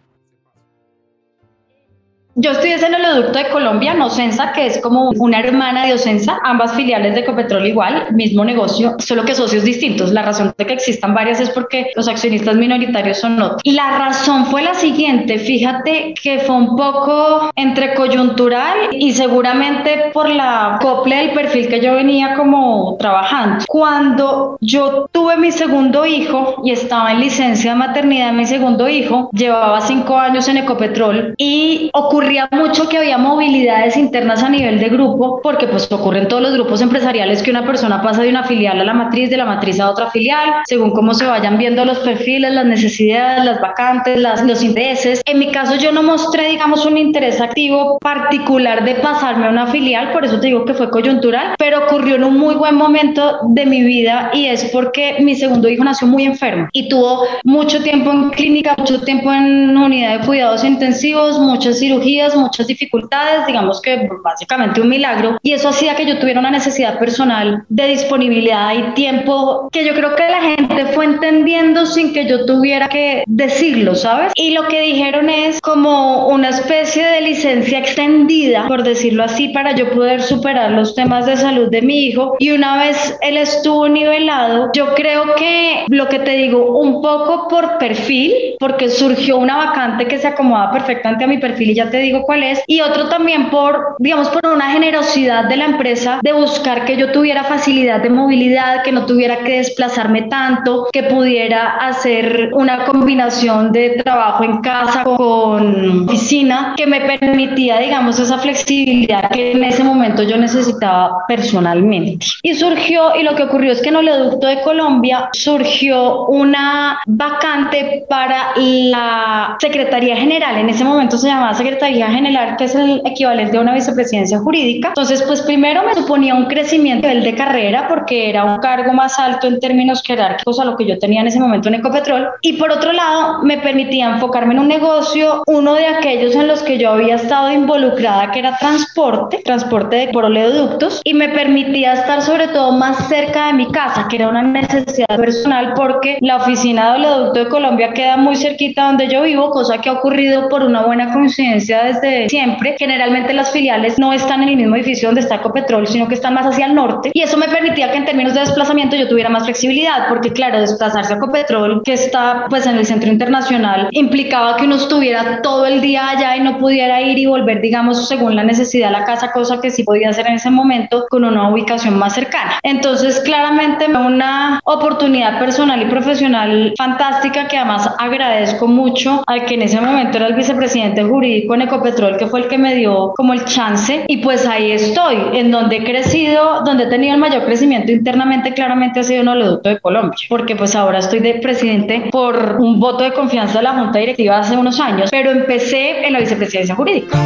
[2.40, 6.38] Yo estoy en el oleoducto de Colombia, Nocensa, que es como una hermana de Ocensa,
[6.44, 10.12] ambas filiales de Ecopetrol igual, mismo negocio, solo que socios distintos.
[10.12, 13.60] La razón de que existan varias es porque los accionistas minoritarios son otros.
[13.64, 20.12] Y la razón fue la siguiente, fíjate que fue un poco entre coyuntural y seguramente
[20.12, 23.64] por la acople del perfil que yo venía como trabajando.
[23.66, 29.28] Cuando yo tuve mi segundo hijo y estaba en licencia de maternidad mi segundo hijo,
[29.32, 34.78] llevaba cinco años en Ecopetrol y ocurrió ocurría mucho que había movilidades internas a nivel
[34.78, 38.28] de grupo, porque pues ocurre en todos los grupos empresariales que una persona pasa de
[38.28, 41.56] una filial a la matriz, de la matriz a otra filial, según cómo se vayan
[41.56, 45.22] viendo los perfiles, las necesidades, las vacantes, los intereses.
[45.24, 49.68] En mi caso yo no mostré, digamos, un interés activo particular de pasarme a una
[49.68, 53.38] filial, por eso te digo que fue coyuntural, pero ocurrió en un muy buen momento
[53.48, 57.82] de mi vida y es porque mi segundo hijo nació muy enfermo y tuvo mucho
[57.82, 63.80] tiempo en clínica, mucho tiempo en unidad de cuidados intensivos, muchas cirugías, muchas dificultades, digamos
[63.80, 65.38] que básicamente un milagro.
[65.42, 69.94] Y eso hacía que yo tuviera una necesidad personal de disponibilidad y tiempo que yo
[69.94, 74.32] creo que la gente fue entendiendo sin que yo tuviera que decirlo, ¿sabes?
[74.34, 79.74] Y lo que dijeron es como una especie de licencia extendida, por decirlo así, para
[79.74, 82.36] yo poder superar los temas de salud de mi hijo.
[82.38, 87.48] Y una vez él estuvo nivelado, yo creo que lo que te digo, un poco
[87.48, 91.90] por perfil, porque surgió una vacante que se acomoda perfectamente a mi perfil y ya
[91.90, 96.20] te digo cuál es, y otro también por, digamos, por una generosidad de la empresa
[96.22, 101.04] de buscar que yo tuviera facilidad de movilidad, que no tuviera que desplazarme tanto, que
[101.04, 108.38] pudiera hacer una combinación de trabajo en casa con oficina, que me permitía, digamos, esa
[108.38, 112.26] flexibilidad que en ese momento yo necesitaba personalmente.
[112.42, 118.04] Y surgió, y lo que ocurrió es que en Oleoducto de Colombia surgió una vacante
[118.08, 120.58] para la Secretaría General.
[120.58, 124.88] En ese momento se llamaba Secretaría General, que es el equivalente a una vicepresidencia jurídica.
[124.88, 129.46] Entonces, pues primero me suponía un crecimiento de carrera porque era un cargo más alto
[129.46, 132.28] en términos jerárquicos a lo que yo tenía en ese momento en Ecopetrol.
[132.42, 136.62] Y por otro lado, me permitía enfocarme en un negocio, uno de aquellos en los
[136.62, 141.94] que yo había estado involucrada, que era transporte, transporte de por oleoductos, y me permitía
[141.94, 146.36] estar sobre todo más cerca de mi casa, que era una necesidad personal porque la
[146.36, 150.48] oficina de oleoducto de Colombia queda muy cerquita donde yo vivo, cosa que ha ocurrido
[150.48, 152.76] por una buena coincidencia desde siempre.
[152.78, 156.34] Generalmente las filiales no están en el mismo edificio donde está Ecopetrol, sino que están
[156.34, 157.10] más hacia el norte.
[157.12, 160.60] Y eso me permitía que en términos de desplazamiento yo tuviera más flexibilidad, porque claro,
[160.60, 165.66] desplazarse a Ecopetrol, que está pues en el centro internacional, implicaba que uno estuviera todo
[165.66, 169.04] el día allá y no pudiera ir y volver, digamos, según la necesidad a la
[169.04, 172.58] casa, cosa que sí podía hacer en ese momento con una ubicación más cercana.
[172.62, 179.62] Entonces, claramente una oportunidad personal y profesional fantástica que además agradezco mucho al que en
[179.62, 183.32] ese momento era el vicepresidente jurídico en Ecopetrol, que fue el que me dio como
[183.32, 184.04] el chance.
[184.08, 188.52] Y pues ahí estoy, en donde he crecido, donde he tenido el mayor crecimiento internamente,
[188.52, 192.80] claramente ha sido en Oleoducto de Colombia, porque pues ahora estoy de presidente por un
[192.80, 196.74] voto de confianza de la Junta Directiva hace unos años, pero empecé en la vicepresidencia
[196.74, 197.16] jurídica.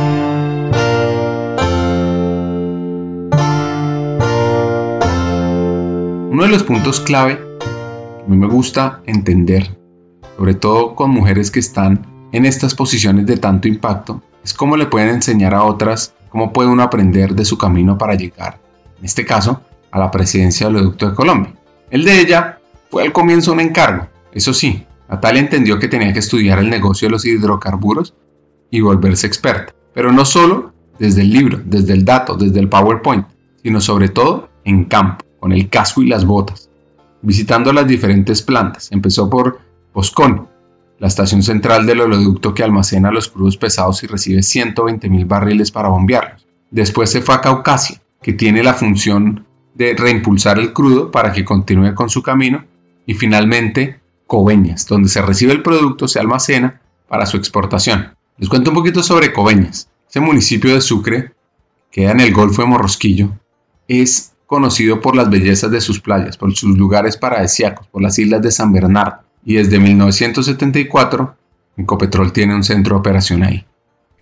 [6.30, 9.82] Uno de los puntos clave que a mí me gusta entender
[10.36, 14.86] sobre todo con mujeres que están en estas posiciones de tanto impacto, es cómo le
[14.86, 18.58] pueden enseñar a otras cómo puede uno aprender de su camino para llegar,
[18.98, 21.54] en este caso, a la presidencia del Oleoducto de Colombia.
[21.90, 22.58] El de ella
[22.90, 27.06] fue al comienzo un encargo, eso sí, Natalia entendió que tenía que estudiar el negocio
[27.06, 28.14] de los hidrocarburos
[28.70, 33.26] y volverse experta, pero no solo desde el libro, desde el dato, desde el PowerPoint,
[33.62, 36.70] sino sobre todo en campo, con el casco y las botas,
[37.20, 38.90] visitando las diferentes plantas.
[38.90, 39.60] Empezó por
[39.92, 40.48] Boscón,
[41.02, 45.88] la estación central del oleoducto que almacena los crudos pesados y recibe 120.000 barriles para
[45.88, 46.46] bombearlos.
[46.70, 51.44] Después se fue a Caucasia, que tiene la función de reimpulsar el crudo para que
[51.44, 52.64] continúe con su camino.
[53.04, 58.14] Y finalmente, Coveñas, donde se recibe el producto, se almacena para su exportación.
[58.38, 59.88] Les cuento un poquito sobre Coveñas.
[60.08, 61.32] Ese municipio de Sucre,
[61.90, 63.30] que queda en el Golfo de Morrosquillo,
[63.88, 68.40] es conocido por las bellezas de sus playas, por sus lugares paradisíacos, por las islas
[68.40, 71.36] de San Bernardo y desde 1974
[71.76, 73.64] Ecopetrol tiene un centro de operación ahí.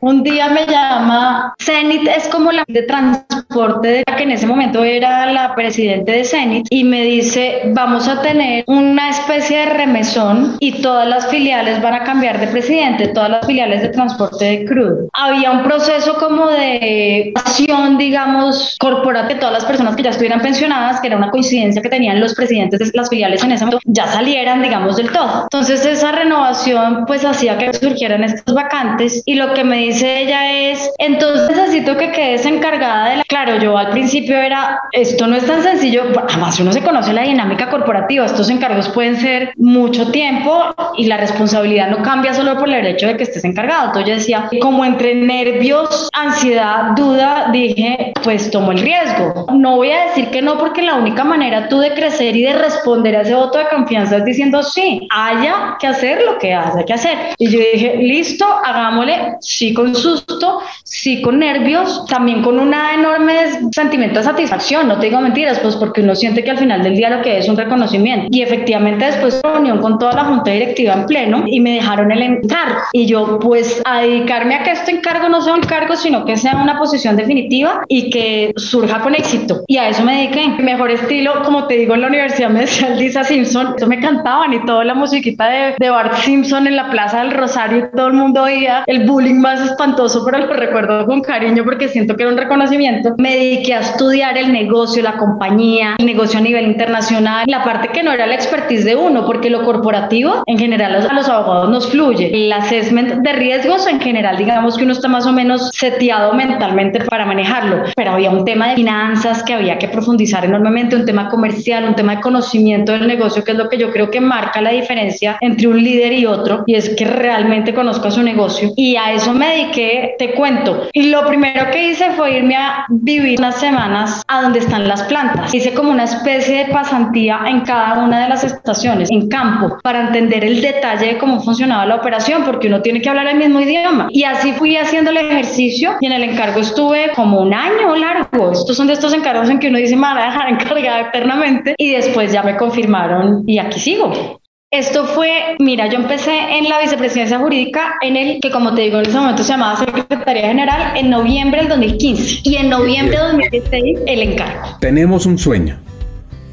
[0.03, 4.83] Un día me llama Zenit, es como la de transporte de que en ese momento
[4.83, 10.57] era la presidente de Zenit, y me dice, vamos a tener una especie de remesón
[10.59, 14.65] y todas las filiales van a cambiar de presidente, todas las filiales de transporte de
[14.65, 15.11] crudo.
[15.13, 21.03] Había un proceso como de acción, digamos, corporativa todas las personas que ya estuvieran pensionadas,
[21.03, 24.07] que era una coincidencia que tenían los presidentes de las filiales en ese momento, ya
[24.07, 25.43] salieran, digamos, del todo.
[25.43, 30.71] Entonces esa renovación pues hacía que surgieran estas vacantes y lo que me dice ella
[30.71, 33.25] es, entonces necesito que quedes encargada de la...
[33.25, 37.23] Claro, yo al principio era, esto no es tan sencillo, además uno se conoce la
[37.23, 40.65] dinámica corporativa, estos encargos pueden ser mucho tiempo
[40.97, 43.87] y la responsabilidad no cambia solo por el hecho de que estés encargado.
[43.87, 49.47] Entonces yo decía, como entre nervios, ansiedad, duda, dije, pues tomo el riesgo.
[49.53, 52.53] No voy a decir que no porque la única manera tú de crecer y de
[52.53, 56.85] responder a ese voto de confianza es diciendo, sí, haya que hacer lo que haya
[56.85, 57.19] que hacer.
[57.39, 63.33] Y yo dije, listo, hagámosle, sí con susto, sí con nervios, también con una enorme
[63.73, 66.97] sentimiento de satisfacción, no te digo mentiras, pues porque uno siente que al final del
[66.97, 68.29] día lo que es un reconocimiento.
[68.31, 72.13] Y efectivamente después de reunión con toda la junta directiva en pleno y me dejaron
[72.13, 72.81] el encargo.
[72.93, 76.37] Y yo pues a dedicarme a que este encargo no sea un cargo, sino que
[76.37, 79.63] sea una posición definitiva y que surja con éxito.
[79.67, 80.63] Y a eso me dediqué.
[80.63, 84.53] Mejor estilo, como te digo, en la universidad me decía Lisa Simpson, eso me cantaban
[84.53, 88.15] y toda la musiquita de, de Bart Simpson en la Plaza del Rosario todo el
[88.15, 92.33] mundo oía el bullying más espantoso, pero lo recuerdo con cariño porque siento que era
[92.33, 93.15] un reconocimiento.
[93.19, 97.89] Me dediqué a estudiar el negocio, la compañía, el negocio a nivel internacional, la parte
[97.89, 101.71] que no era la expertise de uno, porque lo corporativo en general a los abogados
[101.71, 102.31] nos fluye.
[102.33, 107.01] El assessment de riesgos en general, digamos que uno está más o menos seteado mentalmente
[107.05, 111.29] para manejarlo, pero había un tema de finanzas que había que profundizar enormemente, un tema
[111.29, 114.61] comercial, un tema de conocimiento del negocio, que es lo que yo creo que marca
[114.61, 118.73] la diferencia entre un líder y otro, y es que realmente conozco su negocio.
[118.77, 120.89] Y a eso me dediqué, te cuento.
[120.93, 125.03] Y lo primero que hice fue irme a vivir unas semanas a donde están las
[125.05, 125.53] plantas.
[125.55, 130.01] Hice como una especie de pasantía en cada una de las estaciones, en campo, para
[130.01, 133.61] entender el detalle de cómo funcionaba la operación, porque uno tiene que hablar el mismo
[133.61, 134.09] idioma.
[134.11, 138.53] Y así fui haciendo el ejercicio y en el encargo estuve como un año largo.
[138.53, 141.75] Estos son de estos encargos en que uno dice, me van a dejar encargada eternamente.
[141.77, 144.40] Y después ya me confirmaron y aquí sigo.
[144.73, 149.01] Esto fue, mira, yo empecé en la vicepresidencia jurídica en el que, como te digo,
[149.01, 153.33] en ese momento se llamaba Secretaría General en noviembre del 2015 y en noviembre del
[153.33, 154.79] 2016 el encargo.
[154.79, 155.81] Tenemos un sueño,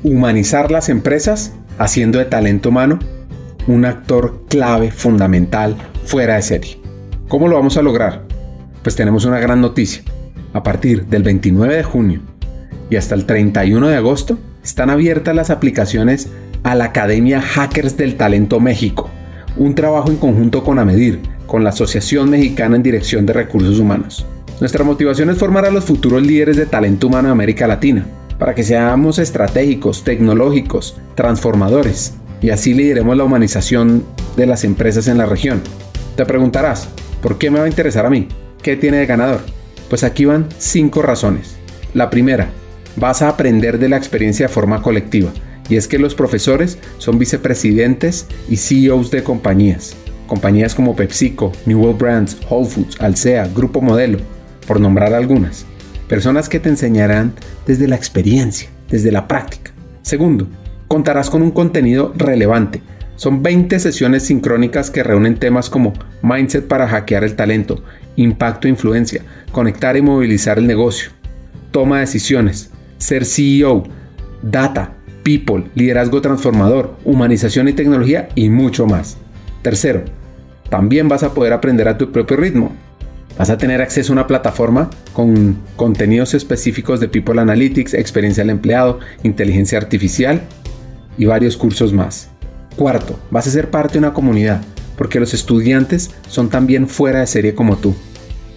[0.03, 2.97] humanizar las empresas haciendo de talento humano
[3.67, 5.75] un actor clave, fundamental,
[6.06, 6.80] fuera de serie.
[7.27, 8.23] ¿Cómo lo vamos a lograr?
[8.82, 10.01] Pues tenemos una gran noticia.
[10.53, 12.21] A partir del 29 de junio
[12.89, 16.32] y hasta el 31 de agosto están abiertas las aplicaciones
[16.63, 19.10] a la Academia Hackers del Talento México,
[19.56, 24.26] un trabajo en conjunto con AMEDIR, con la Asociación Mexicana en Dirección de Recursos Humanos.
[24.60, 28.06] Nuestra motivación es formar a los futuros líderes de talento humano de América Latina,
[28.38, 34.04] para que seamos estratégicos, tecnológicos, transformadores, y así lideremos la humanización
[34.36, 35.62] de las empresas en la región.
[36.15, 36.89] Te preguntarás,
[37.22, 38.28] ¿por qué me va a interesar a mí?
[38.62, 39.41] ¿Qué tiene de ganador?
[39.89, 41.56] Pues aquí van cinco razones.
[41.93, 42.50] La primera,
[42.96, 45.32] vas a aprender de la experiencia de forma colectiva
[45.69, 49.95] y es que los profesores son vicepresidentes y CEOs de compañías.
[50.27, 54.19] Compañías como PepsiCo, New World Brands, Whole Foods, Alsea, Grupo Modelo,
[54.67, 55.65] por nombrar algunas.
[56.08, 57.34] Personas que te enseñarán
[57.65, 59.71] desde la experiencia, desde la práctica.
[60.01, 60.47] Segundo,
[60.88, 62.82] contarás con un contenido relevante.
[63.15, 67.84] Son 20 sesiones sincrónicas que reúnen temas como mindset para hackear el talento,
[68.15, 71.10] impacto e influencia, conectar y movilizar el negocio,
[71.71, 73.84] toma de decisiones, ser CEO,
[74.41, 74.97] data,
[75.28, 79.18] people, liderazgo transformador, humanización y tecnología y mucho más.
[79.62, 80.06] Tercero,
[80.70, 82.72] también vas a poder aprender a tu propio ritmo.
[83.38, 88.52] Vas a tener acceso a una plataforma con contenidos específicos de People Analytics, experiencia del
[88.52, 90.44] empleado, inteligencia artificial
[91.18, 92.30] y varios cursos más.
[92.78, 94.62] Cuarto, vas a ser parte de una comunidad,
[94.98, 97.94] porque los estudiantes son también fuera de serie como tú.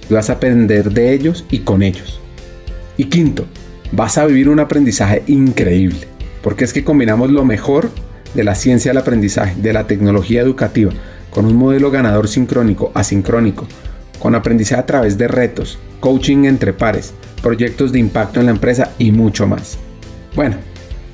[0.08, 2.20] Y vas a aprender de ellos y con ellos.
[2.96, 3.46] Y quinto,
[3.90, 6.06] vas a vivir un aprendizaje increíble
[6.42, 7.90] porque es que combinamos lo mejor
[8.34, 10.92] de la ciencia del aprendizaje, de la tecnología educativa,
[11.30, 13.66] con un modelo ganador sincrónico, asincrónico,
[14.18, 18.92] con aprendizaje a través de retos, coaching entre pares, proyectos de impacto en la empresa
[18.98, 19.78] y mucho más.
[20.34, 20.56] Bueno,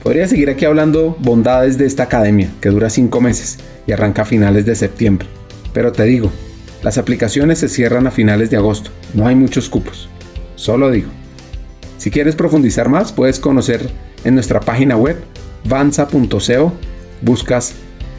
[0.02, 4.26] podría seguir aquí hablando bondades de esta academia, que dura 5 meses y arranca a
[4.26, 5.28] finales de septiembre.
[5.72, 6.30] Pero te digo,
[6.82, 10.08] las aplicaciones se cierran a finales de agosto, no hay muchos cupos.
[10.56, 11.08] Solo digo.
[11.98, 13.88] Si quieres profundizar más, puedes conocer
[14.24, 15.22] en nuestra página web
[15.64, 16.72] vanza.co,
[17.22, 17.74] buscas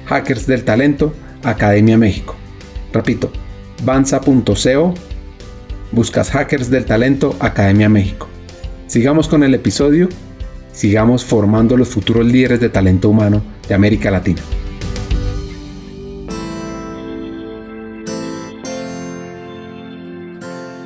[0.05, 2.36] Hackers del Talento Academia México.
[2.93, 3.31] Repito,
[3.83, 4.93] vanza.co,
[5.91, 8.27] buscas Hackers del Talento Academia México.
[8.88, 10.10] Sigamos con el episodio,
[10.71, 14.41] sigamos formando los futuros líderes de talento humano de América Latina.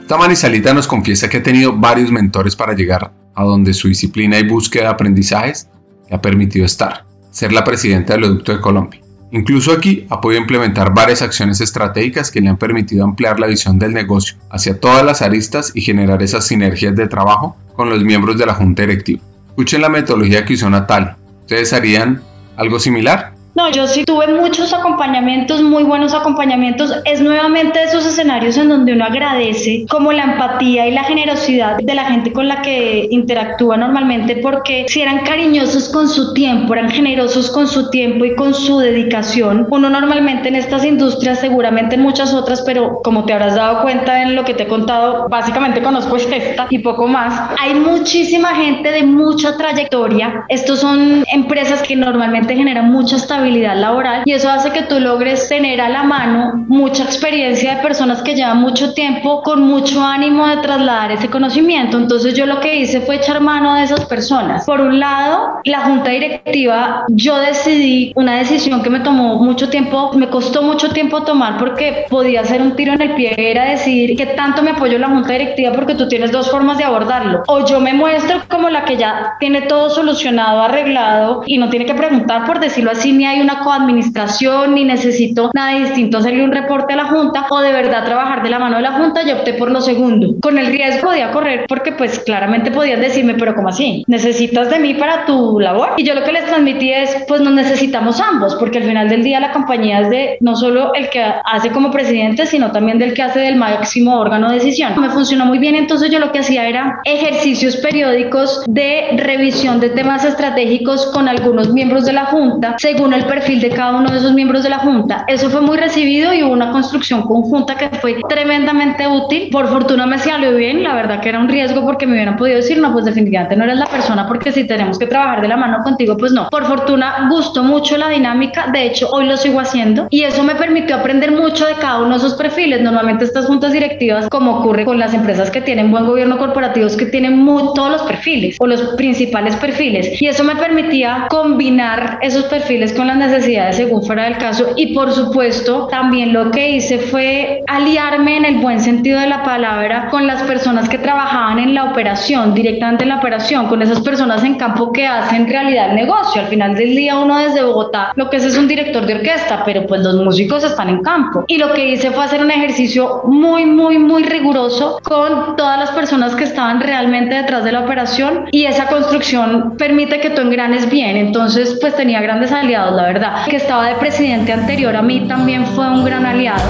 [0.01, 4.39] Esta manizalita nos confiesa que ha tenido varios mentores para llegar a donde su disciplina
[4.39, 5.67] y búsqueda de aprendizajes
[6.09, 9.01] le ha permitido estar, ser la presidenta del Educto de Colombia.
[9.31, 13.79] Incluso aquí ha podido implementar varias acciones estratégicas que le han permitido ampliar la visión
[13.79, 18.37] del negocio hacia todas las aristas y generar esas sinergias de trabajo con los miembros
[18.37, 19.21] de la junta directiva.
[19.47, 21.15] Escuchen la metodología que usó Natal.
[21.41, 22.21] ¿Ustedes harían
[22.57, 23.33] algo similar?
[23.53, 26.95] No, yo sí tuve muchos acompañamientos, muy buenos acompañamientos.
[27.03, 31.93] Es nuevamente esos escenarios en donde uno agradece como la empatía y la generosidad de
[31.93, 36.89] la gente con la que interactúa normalmente, porque si eran cariñosos con su tiempo, eran
[36.89, 42.03] generosos con su tiempo y con su dedicación, uno normalmente en estas industrias, seguramente en
[42.03, 45.81] muchas otras, pero como te habrás dado cuenta en lo que te he contado, básicamente
[45.81, 50.45] conozco esta y poco más, hay muchísima gente de mucha trayectoria.
[50.47, 55.49] Estos son empresas que normalmente generan mucha estabilidad laboral y eso hace que tú logres
[55.49, 60.47] tener a la mano mucha experiencia de personas que llevan mucho tiempo con mucho ánimo
[60.47, 61.97] de trasladar ese conocimiento.
[61.97, 64.65] Entonces yo lo que hice fue echar mano de esas personas.
[64.65, 70.11] Por un lado, la junta directiva, yo decidí una decisión que me tomó mucho tiempo,
[70.13, 74.15] me costó mucho tiempo tomar porque podía ser un tiro en el pie, era decidir
[74.15, 77.43] que tanto me apoyó la junta directiva porque tú tienes dos formas de abordarlo.
[77.47, 81.85] O yo me muestro como la que ya tiene todo solucionado, arreglado y no tiene
[81.85, 86.51] que preguntar, por decirlo así, ni hay una coadministración ni necesito nada distinto hacerle un
[86.51, 89.37] reporte a la Junta o de verdad trabajar de la mano de la Junta, yo
[89.37, 90.35] opté por lo segundo.
[90.41, 94.03] Con el riesgo podía correr porque pues claramente podían decirme, pero ¿cómo así?
[94.07, 95.93] ¿Necesitas de mí para tu labor?
[95.97, 99.23] Y yo lo que les transmití es, pues nos necesitamos ambos, porque al final del
[99.23, 103.13] día la compañía es de no solo el que hace como presidente, sino también del
[103.13, 104.93] que hace del máximo órgano de decisión.
[104.99, 109.89] Me funcionó muy bien, entonces yo lo que hacía era ejercicios periódicos de revisión de
[109.89, 114.09] temas estratégicos con algunos miembros de la Junta, según el el perfil de cada uno
[114.11, 115.23] de esos miembros de la Junta.
[115.27, 119.49] Eso fue muy recibido y hubo una construcción conjunta que fue tremendamente útil.
[119.51, 122.57] Por fortuna me salió bien, la verdad que era un riesgo porque me hubieran podido
[122.57, 125.57] decir, no, pues definitivamente no eres la persona porque si tenemos que trabajar de la
[125.57, 126.49] mano contigo, pues no.
[126.49, 130.55] Por fortuna gustó mucho la dinámica, de hecho hoy lo sigo haciendo y eso me
[130.55, 132.81] permitió aprender mucho de cada uno de esos perfiles.
[132.81, 136.97] Normalmente estas juntas directivas, como ocurre con las empresas que tienen buen gobierno corporativo, es
[136.97, 142.19] que tienen muy, todos los perfiles o los principales perfiles y eso me permitía combinar
[142.21, 146.71] esos perfiles con las necesidades según fuera del caso y por supuesto también lo que
[146.71, 151.59] hice fue aliarme en el buen sentido de la palabra con las personas que trabajaban
[151.59, 155.89] en la operación, directamente en la operación, con esas personas en campo que hacen realidad
[155.89, 156.41] el negocio.
[156.41, 159.63] Al final del día uno desde Bogotá lo que es es un director de orquesta,
[159.65, 161.43] pero pues los músicos están en campo.
[161.47, 165.91] Y lo que hice fue hacer un ejercicio muy, muy, muy riguroso con todas las
[165.91, 170.89] personas que estaban realmente detrás de la operación y esa construcción permite que tú engranes
[170.89, 171.17] bien.
[171.17, 173.45] Entonces pues tenía grandes aliados, la verdad.
[173.49, 176.63] Que estaba de presidente anterior a mí también fue un gran aliado.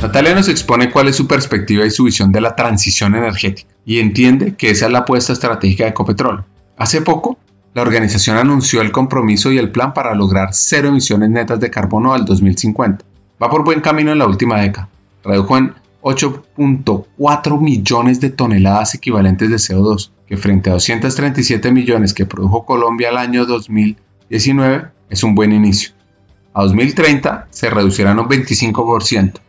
[0.00, 4.00] Natalia nos expone cuál es su perspectiva y su visión de la transición energética y
[4.00, 6.44] entiende que esa es la apuesta estratégica de Ecopetrol.
[6.76, 7.38] Hace poco,
[7.72, 12.12] la organización anunció el compromiso y el plan para lograr cero emisiones netas de carbono
[12.12, 13.04] al 2050.
[13.42, 14.88] Va por buen camino en la última década.
[15.24, 15.74] Redujo en
[16.04, 23.08] 8.4 millones de toneladas equivalentes de CO2, que frente a 237 millones que produjo Colombia
[23.08, 25.94] el año 2019 es un buen inicio.
[26.52, 29.40] A 2030 se reducirán un 25%.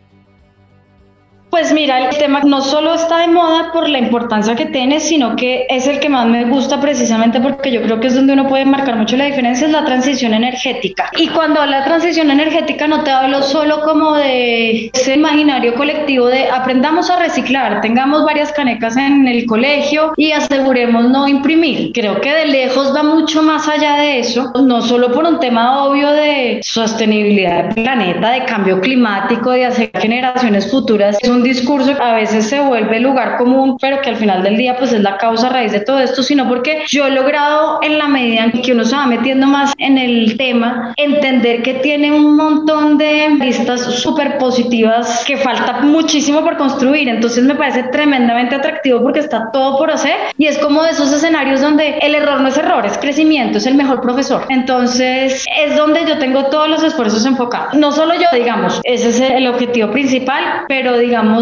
[1.55, 5.37] Pues mira, el tema no solo está de moda por la importancia que tiene, sino
[5.37, 8.45] que es el que más me gusta precisamente porque yo creo que es donde uno
[8.45, 11.09] puede marcar mucho la diferencia, es la transición energética.
[11.15, 16.27] Y cuando hablo de transición energética no te hablo solo como de ese imaginario colectivo
[16.27, 21.93] de aprendamos a reciclar, tengamos varias canecas en el colegio y aseguremos no imprimir.
[21.93, 25.85] Creo que de lejos va mucho más allá de eso, no solo por un tema
[25.85, 31.17] obvio de sostenibilidad del planeta, de cambio climático, de hacer generaciones futuras.
[31.21, 34.75] Es un discurso a veces se vuelve lugar común, pero que al final del día
[34.77, 38.07] pues es la causa raíz de todo esto, sino porque yo he logrado en la
[38.07, 42.35] medida en que uno se va metiendo más en el tema, entender que tiene un
[42.35, 47.07] montón de vistas súper positivas que falta muchísimo por construir.
[47.07, 51.13] Entonces me parece tremendamente atractivo porque está todo por hacer y es como de esos
[51.13, 54.45] escenarios donde el error no es error, es crecimiento, es el mejor profesor.
[54.49, 57.73] Entonces es donde yo tengo todos los esfuerzos enfocados.
[57.75, 61.34] No solo yo, digamos, ese es el objetivo principal, pero digamos,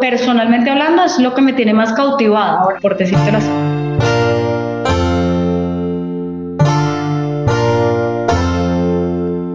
[0.00, 3.48] personalmente hablando, es lo que me tiene más cautivada, por decírtelo así.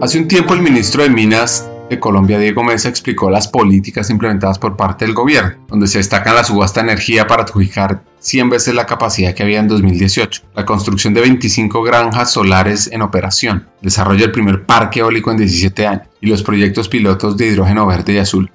[0.00, 4.58] Hace un tiempo el ministro de Minas de Colombia, Diego Mesa, explicó las políticas implementadas
[4.58, 8.74] por parte del gobierno, donde se destacan la subasta de energía para adjudicar 100 veces
[8.74, 14.20] la capacidad que había en 2018, la construcción de 25 granjas solares en operación, desarrollo
[14.20, 18.18] del primer parque eólico en 17 años y los proyectos pilotos de hidrógeno verde y
[18.18, 18.50] azul.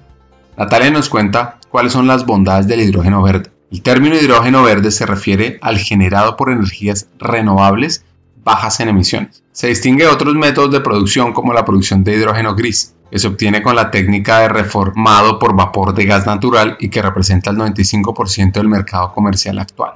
[0.56, 3.50] Natalia nos cuenta cuáles son las bondades del hidrógeno verde.
[3.70, 8.04] El término hidrógeno verde se refiere al generado por energías renovables
[8.44, 9.42] bajas en emisiones.
[9.52, 13.26] Se distingue de otros métodos de producción como la producción de hidrógeno gris, que se
[13.26, 17.56] obtiene con la técnica de reformado por vapor de gas natural y que representa el
[17.56, 19.94] 95% del mercado comercial actual.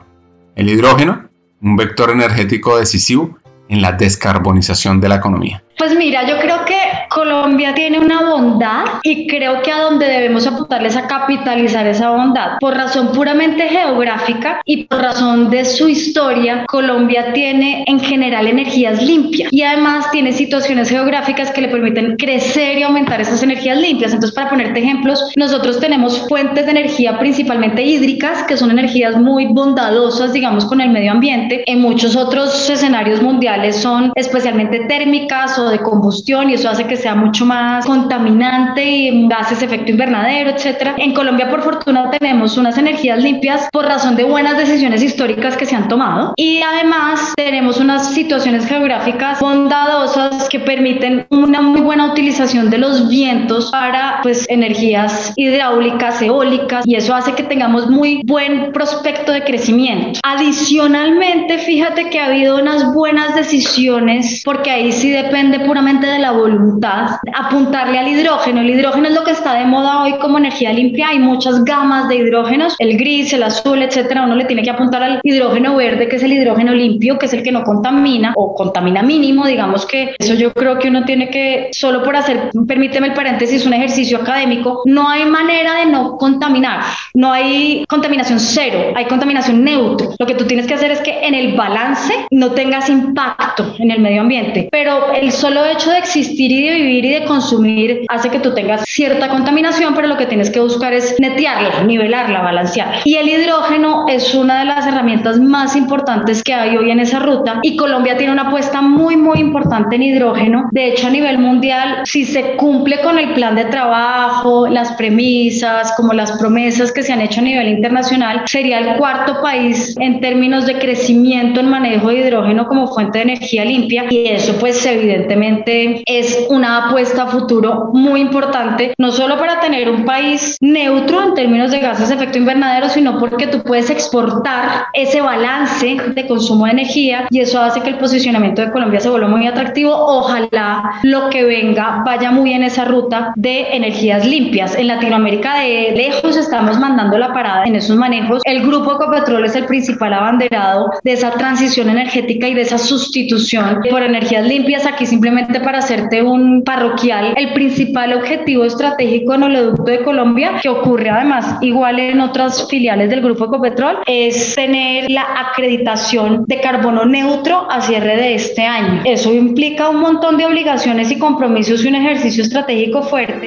[0.57, 1.29] El hidrógeno
[1.61, 3.39] un vector energético decisivo
[3.69, 5.63] en la descarbonización de la economía?
[5.77, 6.79] Pues mira, yo creo que
[7.09, 12.59] Colombia tiene una bondad y creo que a donde debemos apuntarles a capitalizar esa bondad.
[12.61, 19.03] Por razón puramente geográfica y por razón de su historia, Colombia tiene en general energías
[19.03, 24.13] limpias y además tiene situaciones geográficas que le permiten crecer y aumentar esas energías limpias.
[24.13, 29.47] Entonces, para ponerte ejemplos, nosotros tenemos fuentes de energía principalmente hídricas, que son energías muy
[29.47, 31.65] bondadosas, digamos, con el medio ambiente.
[31.67, 36.98] En muchos otros escenarios mundiales son especialmente térmicas o de combustión y eso hace que
[36.99, 40.95] sea mucho más contaminante y gases efecto invernadero, etcétera.
[40.99, 45.67] En Colombia, por fortuna, tenemos unas energías limpias por razón de buenas decisiones históricas que
[45.67, 52.13] se han tomado y además tenemos unas situaciones geográficas bondadosas que permiten una muy buena
[52.13, 58.23] utilización de los vientos para pues energías hidráulicas, eólicas y eso hace que tengamos muy
[58.25, 60.21] buen prospecto de crecimiento.
[60.25, 66.33] Adicionalmente, fíjate que ha habido unas buenas decisiones porque ahí sí depende puramente de la
[66.33, 66.88] voluntad,
[67.35, 68.61] apuntarle al hidrógeno.
[68.61, 71.09] El hidrógeno es lo que está de moda hoy como energía limpia.
[71.09, 74.25] Hay muchas gamas de hidrógenos, el gris, el azul, etcétera.
[74.25, 77.33] Uno le tiene que apuntar al hidrógeno verde, que es el hidrógeno limpio, que es
[77.33, 79.47] el que no contamina o contamina mínimo.
[79.47, 83.67] Digamos que eso yo creo que uno tiene que, solo por hacer, permíteme el paréntesis,
[83.67, 86.81] un ejercicio académico, no hay manera de no contaminar.
[87.15, 90.15] No hay contaminación cero, hay contaminación neutro.
[90.19, 93.91] Lo que tú tienes que hacer es que en el balance no tengas impacto en
[93.91, 98.05] el medio ambiente, pero el solo hecho de existir y de vivir y de consumir
[98.09, 102.43] hace que tú tengas cierta contaminación, pero lo que tienes que buscar es netearla, nivelarla,
[102.43, 103.01] balancearla.
[103.05, 107.19] Y el hidrógeno es una de las herramientas más importantes que hay hoy en esa
[107.19, 110.69] ruta y Colombia tiene una apuesta muy, muy importante en hidrógeno.
[110.71, 115.93] De hecho, a nivel mundial, si se cumple con el plan de trabajo, las premisas,
[115.97, 120.21] como las promesas que se han hecho a nivel internacional, sería el cuarto país en
[120.21, 124.85] términos de crecimiento en manejo de hidrógeno como fuente de energía limpia y eso pues
[124.87, 131.23] evidentemente es una apuesta a futuro muy importante, no solo para tener un país neutro
[131.23, 136.27] en términos de gases de efecto invernadero, sino porque tú puedes exportar ese balance de
[136.27, 139.93] consumo de energía y eso hace que el posicionamiento de Colombia se vuelva muy atractivo.
[139.95, 144.77] Ojalá lo que venga vaya muy en esa ruta de energías limpias.
[144.77, 148.43] En Latinoamérica de lejos estamos mandando la parada en esos manejos.
[148.45, 153.81] El grupo Ecopetrol es el principal abanderado de esa transición energética y de esa sustitución
[153.91, 154.87] por energías limpias.
[154.87, 160.69] Aquí simplemente para hacerte un parroquial, el principal objetivo estratégico en Oleoducto de Colombia, que
[160.69, 167.05] ocurre además igual en otras filiales del Grupo Ecopetrol, es tener la acreditación de carbono
[167.05, 169.03] neutro a cierre de este año.
[169.05, 173.47] Eso implica un montón de obligaciones y compromisos y un ejercicio estratégico fuerte.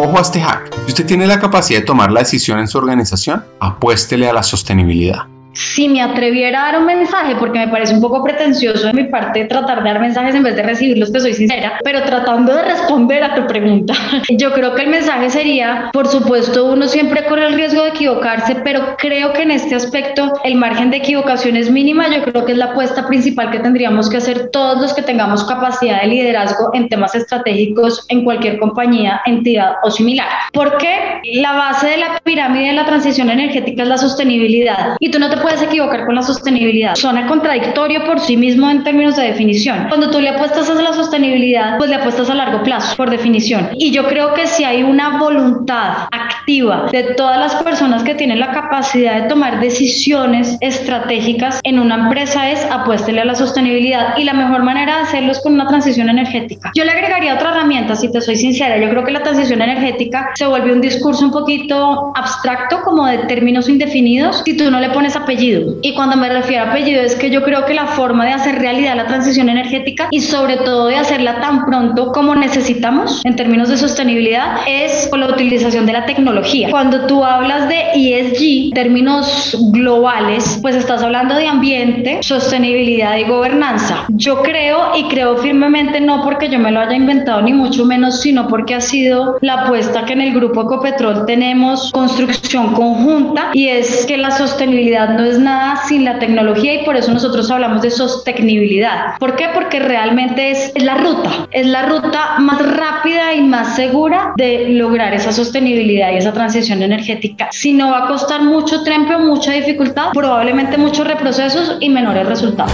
[0.00, 0.72] Ojo a este hack.
[0.84, 4.44] Si usted tiene la capacidad de tomar la decisión en su organización, apuéstele a la
[4.44, 5.26] sostenibilidad
[5.58, 9.04] si me atreviera a dar un mensaje, porque me parece un poco pretencioso de mi
[9.04, 12.62] parte tratar de dar mensajes en vez de recibirlos, te soy sincera, pero tratando de
[12.62, 13.92] responder a tu pregunta,
[14.30, 18.54] yo creo que el mensaje sería, por supuesto, uno siempre corre el riesgo de equivocarse,
[18.62, 22.52] pero creo que en este aspecto el margen de equivocación es mínima, yo creo que
[22.52, 26.70] es la apuesta principal que tendríamos que hacer todos los que tengamos capacidad de liderazgo
[26.72, 30.28] en temas estratégicos en cualquier compañía, entidad o similar.
[30.52, 35.18] Porque la base de la pirámide de la transición energética es la sostenibilidad y tú
[35.18, 36.94] no te puedes puedes equivocar con la sostenibilidad.
[36.94, 39.86] Suena contradictorio por sí mismo en términos de definición.
[39.88, 43.70] Cuando tú le apuestas a la sostenibilidad, pues le apuestas a largo plazo, por definición.
[43.78, 48.40] Y yo creo que si hay una voluntad activa de todas las personas que tienen
[48.40, 54.18] la capacidad de tomar decisiones estratégicas en una empresa es apuéstele a la sostenibilidad.
[54.18, 56.72] Y la mejor manera de hacerlo es con una transición energética.
[56.74, 58.76] Yo le agregaría otra herramienta, si te soy sincera.
[58.76, 63.16] Yo creo que la transición energética se vuelve un discurso un poquito abstracto, como de
[63.28, 67.14] términos indefinidos, si tú no le pones apellido y cuando me refiero a apellido es
[67.14, 70.86] que yo creo que la forma de hacer realidad la transición energética y sobre todo
[70.86, 75.92] de hacerla tan pronto como necesitamos en términos de sostenibilidad es con la utilización de
[75.92, 76.70] la tecnología.
[76.70, 84.04] Cuando tú hablas de ESG, términos globales, pues estás hablando de ambiente, sostenibilidad y gobernanza.
[84.08, 88.20] Yo creo y creo firmemente no porque yo me lo haya inventado ni mucho menos,
[88.20, 93.68] sino porque ha sido la apuesta que en el grupo Ecopetrol tenemos construcción conjunta y
[93.68, 97.82] es que la sostenibilidad no es nada sin la tecnología y por eso nosotros hablamos
[97.82, 99.18] de sostenibilidad.
[99.18, 99.48] ¿Por qué?
[99.52, 105.12] Porque realmente es, la ruta, es la ruta más rápida y más segura de lograr
[105.12, 107.48] esa sostenibilidad y esa transición energética.
[107.50, 112.72] Si no va a costar mucho tiempo, mucha dificultad, probablemente muchos reprocesos y menores resultados.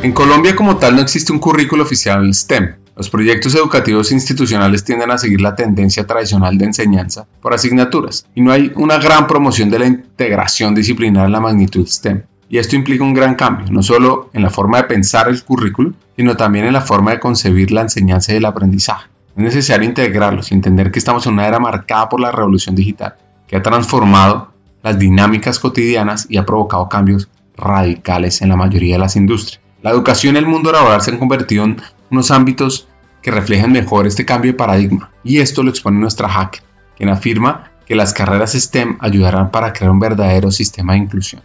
[0.00, 2.76] En Colombia como tal no existe un currículo oficial STEM.
[2.96, 8.40] Los proyectos educativos institucionales tienden a seguir la tendencia tradicional de enseñanza por asignaturas y
[8.40, 12.22] no hay una gran promoción de la integración disciplinar en la magnitud STEM.
[12.48, 15.94] Y esto implica un gran cambio, no solo en la forma de pensar el currículo,
[16.16, 19.08] sino también en la forma de concebir la enseñanza y el aprendizaje.
[19.36, 23.16] Es necesario integrarlos y entender que estamos en una era marcada por la revolución digital,
[23.48, 24.52] que ha transformado
[24.84, 29.67] las dinámicas cotidianas y ha provocado cambios radicales en la mayoría de las industrias.
[29.82, 32.88] La educación y el mundo laboral se han convertido en unos ámbitos
[33.22, 36.62] que reflejan mejor este cambio de paradigma, y esto lo expone nuestra hacker,
[36.96, 41.42] quien afirma que las carreras STEM ayudarán para crear un verdadero sistema de inclusión.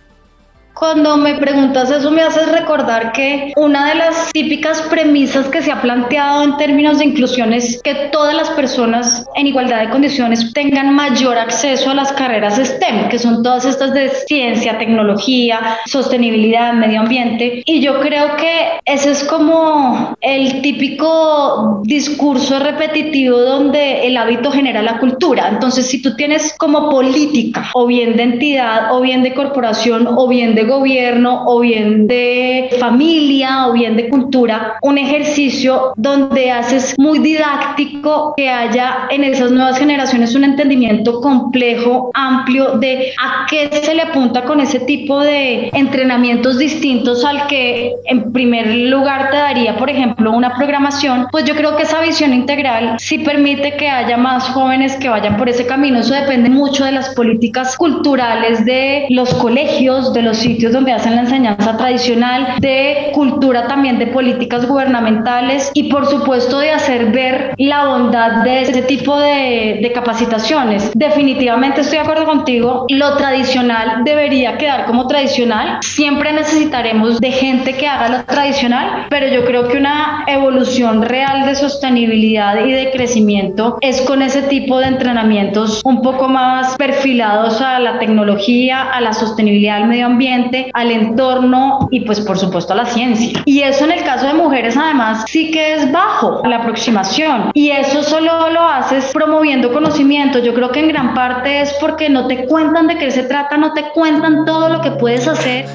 [0.84, 5.72] Cuando me preguntas eso me haces recordar que una de las típicas premisas que se
[5.72, 10.52] ha planteado en términos de inclusión es que todas las personas en igualdad de condiciones
[10.52, 16.74] tengan mayor acceso a las carreras STEM, que son todas estas de ciencia, tecnología, sostenibilidad,
[16.74, 17.64] medio ambiente.
[17.66, 24.82] Y yo creo que ese es como el típico discurso repetitivo donde el hábito genera
[24.82, 25.48] la cultura.
[25.48, 30.28] Entonces, si tú tienes como política o bien de entidad o bien de corporación o
[30.28, 36.96] bien de gobierno o bien de familia o bien de cultura, un ejercicio donde haces
[36.98, 43.70] muy didáctico que haya en esas nuevas generaciones un entendimiento complejo, amplio de a qué
[43.72, 49.38] se le apunta con ese tipo de entrenamientos distintos al que en primer lugar te
[49.38, 53.90] daría, por ejemplo, una programación, pues yo creo que esa visión integral sí permite que
[53.90, 56.00] haya más jóvenes que vayan por ese camino.
[56.00, 61.22] Eso depende mucho de las políticas culturales de los colegios, de los donde hacen la
[61.22, 67.86] enseñanza tradicional, de cultura también de políticas gubernamentales y por supuesto de hacer ver la
[67.88, 70.92] bondad de ese tipo de, de capacitaciones.
[70.96, 75.80] Definitivamente estoy de acuerdo contigo, lo tradicional debería quedar como tradicional.
[75.82, 81.46] Siempre necesitaremos de gente que haga lo tradicional, pero yo creo que una evolución real
[81.46, 87.62] de sostenibilidad y de crecimiento es con ese tipo de entrenamientos un poco más perfilados
[87.62, 90.43] a la tecnología, a la sostenibilidad del medio ambiente
[90.74, 93.42] al entorno y pues por supuesto a la ciencia.
[93.46, 97.70] Y eso en el caso de mujeres además sí que es bajo la aproximación y
[97.70, 100.40] eso solo lo haces promoviendo conocimiento.
[100.40, 103.58] Yo creo que en gran parte es porque no te cuentan de qué se trata,
[103.58, 105.66] no te cuentan todo lo que puedes hacer.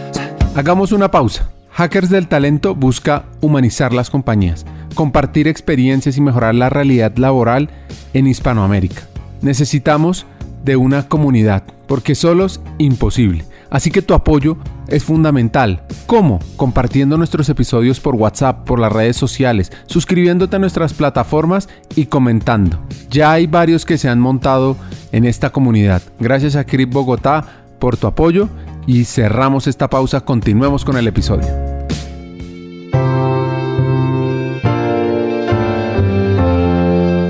[0.55, 1.51] Hagamos una pausa.
[1.71, 4.67] Hackers del Talento busca humanizar las compañías,
[4.97, 7.71] compartir experiencias y mejorar la realidad laboral
[8.15, 9.03] en Hispanoamérica.
[9.43, 10.27] Necesitamos
[10.65, 13.45] de una comunidad, porque solos imposible.
[13.71, 14.57] Así que tu apoyo
[14.89, 15.83] es fundamental.
[16.07, 16.41] ¿Cómo?
[16.57, 22.81] Compartiendo nuestros episodios por WhatsApp, por las redes sociales, suscribiéndote a nuestras plataformas y comentando.
[23.11, 24.77] Ya hay varios que se han montado
[25.13, 26.03] en esta comunidad.
[26.19, 27.45] Gracias a Crip Bogotá
[27.79, 28.49] por tu apoyo
[28.87, 30.23] y cerramos esta pausa.
[30.23, 31.47] Continuemos con el episodio.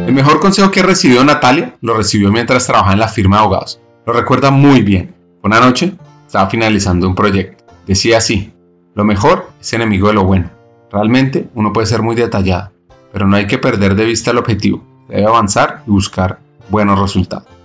[0.07, 3.81] El mejor consejo que recibió Natalia lo recibió mientras trabajaba en la firma de abogados.
[4.07, 5.15] Lo recuerda muy bien.
[5.43, 5.95] Una noche
[6.29, 7.65] estaba finalizando un proyecto.
[7.87, 8.53] Decía así,
[8.95, 10.51] lo mejor es enemigo de lo bueno.
[10.93, 12.71] Realmente uno puede ser muy detallado,
[13.15, 14.85] pero no hay que perder de vista el objetivo.
[15.09, 17.58] Debe avanzar y buscar buenos resultados.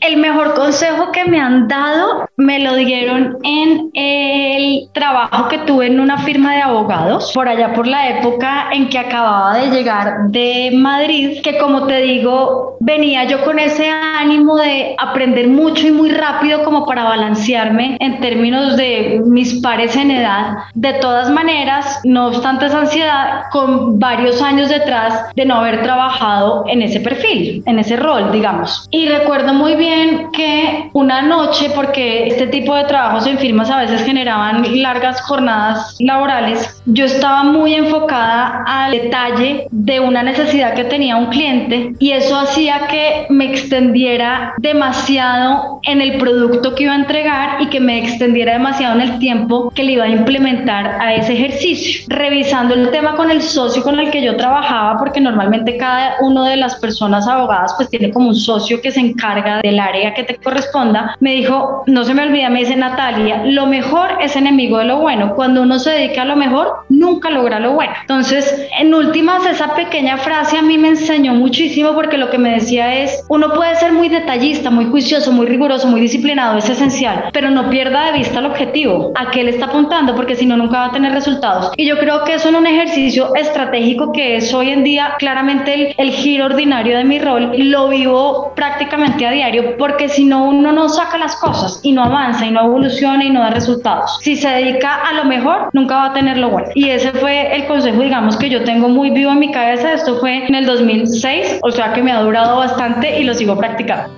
[0.00, 5.86] El mejor consejo que me han dado me lo dieron en el trabajo que tuve
[5.86, 10.28] en una firma de abogados, por allá por la época en que acababa de llegar
[10.28, 15.90] de Madrid, que como te digo, venía yo con ese ánimo de aprender mucho y
[15.90, 20.58] muy rápido como para balancearme en términos de mis pares en edad.
[20.74, 26.64] De todas maneras, no obstante esa ansiedad, con varios años detrás de no haber trabajado
[26.68, 28.86] en ese perfil, en ese rol, digamos.
[28.90, 29.87] Y recuerdo muy bien
[30.32, 35.96] que una noche, porque este tipo de trabajos en firmas a veces generaban largas jornadas
[36.00, 42.12] laborales, yo estaba muy enfocada al detalle de una necesidad que tenía un cliente y
[42.12, 47.80] eso hacía que me extendiera demasiado en el producto que iba a entregar y que
[47.80, 52.06] me extendiera demasiado en el tiempo que le iba a implementar a ese ejercicio.
[52.08, 56.44] Revisando el tema con el socio con el que yo trabajaba, porque normalmente cada uno
[56.44, 60.24] de las personas abogadas pues tiene como un socio que se encarga de área que
[60.24, 64.78] te corresponda, me dijo, no se me olvida, me dice Natalia, lo mejor es enemigo
[64.78, 65.34] de lo bueno.
[65.34, 67.92] Cuando uno se dedica a lo mejor, nunca logra lo bueno.
[68.00, 72.54] Entonces, en últimas, esa pequeña frase a mí me enseñó muchísimo porque lo que me
[72.54, 77.30] decía es, uno puede ser muy detallista, muy juicioso, muy riguroso, muy disciplinado, es esencial,
[77.32, 80.56] pero no pierda de vista el objetivo, a qué le está apuntando, porque si no,
[80.56, 81.72] nunca va a tener resultados.
[81.76, 85.74] Y yo creo que eso en un ejercicio estratégico que es hoy en día claramente
[85.74, 89.67] el, el giro ordinario de mi rol, lo vivo prácticamente a diario?
[89.76, 93.30] Porque si no, uno no saca las cosas y no avanza y no evoluciona y
[93.30, 94.18] no da resultados.
[94.22, 96.68] Si se dedica a lo mejor, nunca va a tener lo bueno.
[96.74, 99.92] Y ese fue el consejo, digamos, que yo tengo muy vivo en mi cabeza.
[99.92, 103.56] Esto fue en el 2006, o sea que me ha durado bastante y lo sigo
[103.58, 104.12] practicando.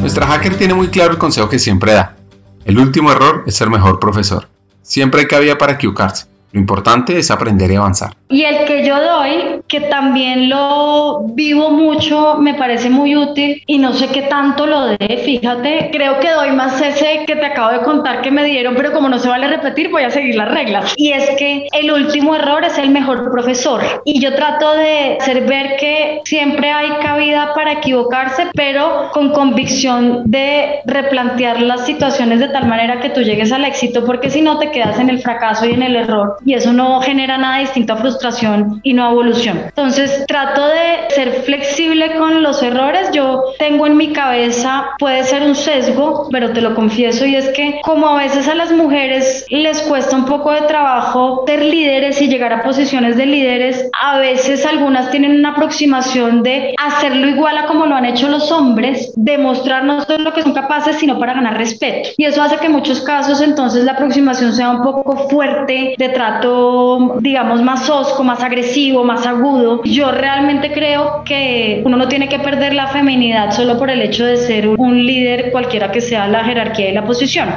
[0.00, 2.16] Nuestra hacker tiene muy claro el consejo que siempre da.
[2.64, 4.48] El último error es ser mejor profesor.
[4.82, 6.26] Siempre hay cabida para equivocarse.
[6.52, 8.12] Lo importante es aprender y avanzar.
[8.28, 13.78] Y el que yo doy, que también lo vivo mucho, me parece muy útil y
[13.78, 17.72] no sé qué tanto lo dé, fíjate, creo que doy más ese que te acabo
[17.72, 20.50] de contar que me dieron, pero como no se vale repetir, voy a seguir las
[20.50, 20.94] reglas.
[20.96, 23.82] Y es que el último error es el mejor profesor.
[24.04, 30.22] Y yo trato de hacer ver que siempre hay cabida para equivocarse, pero con convicción
[30.24, 34.58] de replantear las situaciones de tal manera que tú llegues al éxito, porque si no
[34.58, 37.92] te quedas en el fracaso y en el error y eso no genera nada distinto
[37.92, 39.60] a frustración y no evolución.
[39.66, 43.10] Entonces trato de ser flexible con los errores.
[43.12, 47.48] Yo tengo en mi cabeza, puede ser un sesgo, pero te lo confieso, y es
[47.50, 52.22] que como a veces a las mujeres les cuesta un poco de trabajo ser líderes
[52.22, 57.58] y llegar a posiciones de líderes, a veces algunas tienen una aproximación de hacerlo igual
[57.58, 61.18] a como lo han hecho los hombres, demostrar no solo lo que son capaces, sino
[61.18, 62.10] para ganar respeto.
[62.16, 66.08] Y eso hace que en muchos casos entonces la aproximación sea un poco fuerte de
[66.26, 69.82] trato digamos, más osco, más agresivo, más agudo.
[69.84, 74.24] Yo realmente creo que uno no tiene que perder la feminidad solo por el hecho
[74.24, 77.48] de ser un líder, cualquiera que sea la jerarquía y la posición.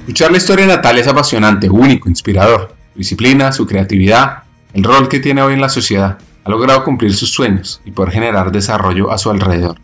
[0.00, 2.74] Escuchar la historia de Natalia es apasionante, único, inspirador.
[2.92, 4.42] Su disciplina, su creatividad,
[4.74, 6.18] el rol que tiene hoy en la sociedad.
[6.44, 9.76] Ha logrado cumplir sus sueños y poder generar desarrollo a su alrededor.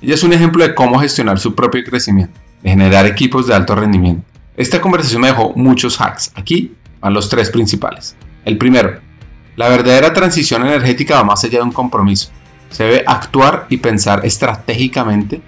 [0.00, 3.74] Ella es un ejemplo de cómo gestionar su propio crecimiento, de generar equipos de alto
[3.74, 6.32] rendimiento esta conversación me dejó muchos hacks.
[6.34, 8.16] Aquí van los tres principales.
[8.44, 9.00] El primero,
[9.56, 12.30] la verdadera transición energética va más allá de un compromiso.
[12.70, 15.42] Se debe actuar y pensar estratégicamente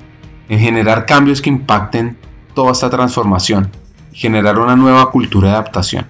[0.48, 2.16] en generar cambios que impacten
[2.54, 3.70] toda esta transformación
[4.12, 6.06] y generar una nueva cultura de adaptación.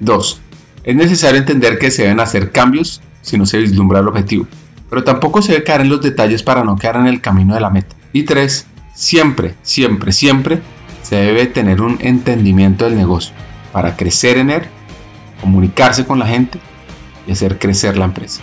[0.00, 0.40] 2.
[0.84, 4.46] Es necesario entender que se deben hacer cambios si no se vislumbra el objetivo,
[4.90, 7.60] pero tampoco se debe caer en los detalles para no quedar en el camino de
[7.60, 7.94] la meta.
[8.12, 8.66] Y 3.
[8.94, 10.60] Siempre, siempre, siempre
[11.12, 13.34] se debe tener un entendimiento del negocio
[13.70, 14.62] para crecer en él,
[15.42, 16.58] comunicarse con la gente
[17.26, 18.40] y hacer crecer la empresa.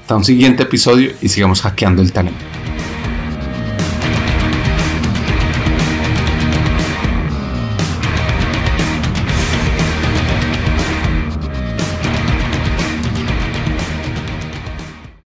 [0.00, 2.40] Hasta un siguiente episodio y sigamos hackeando el talento.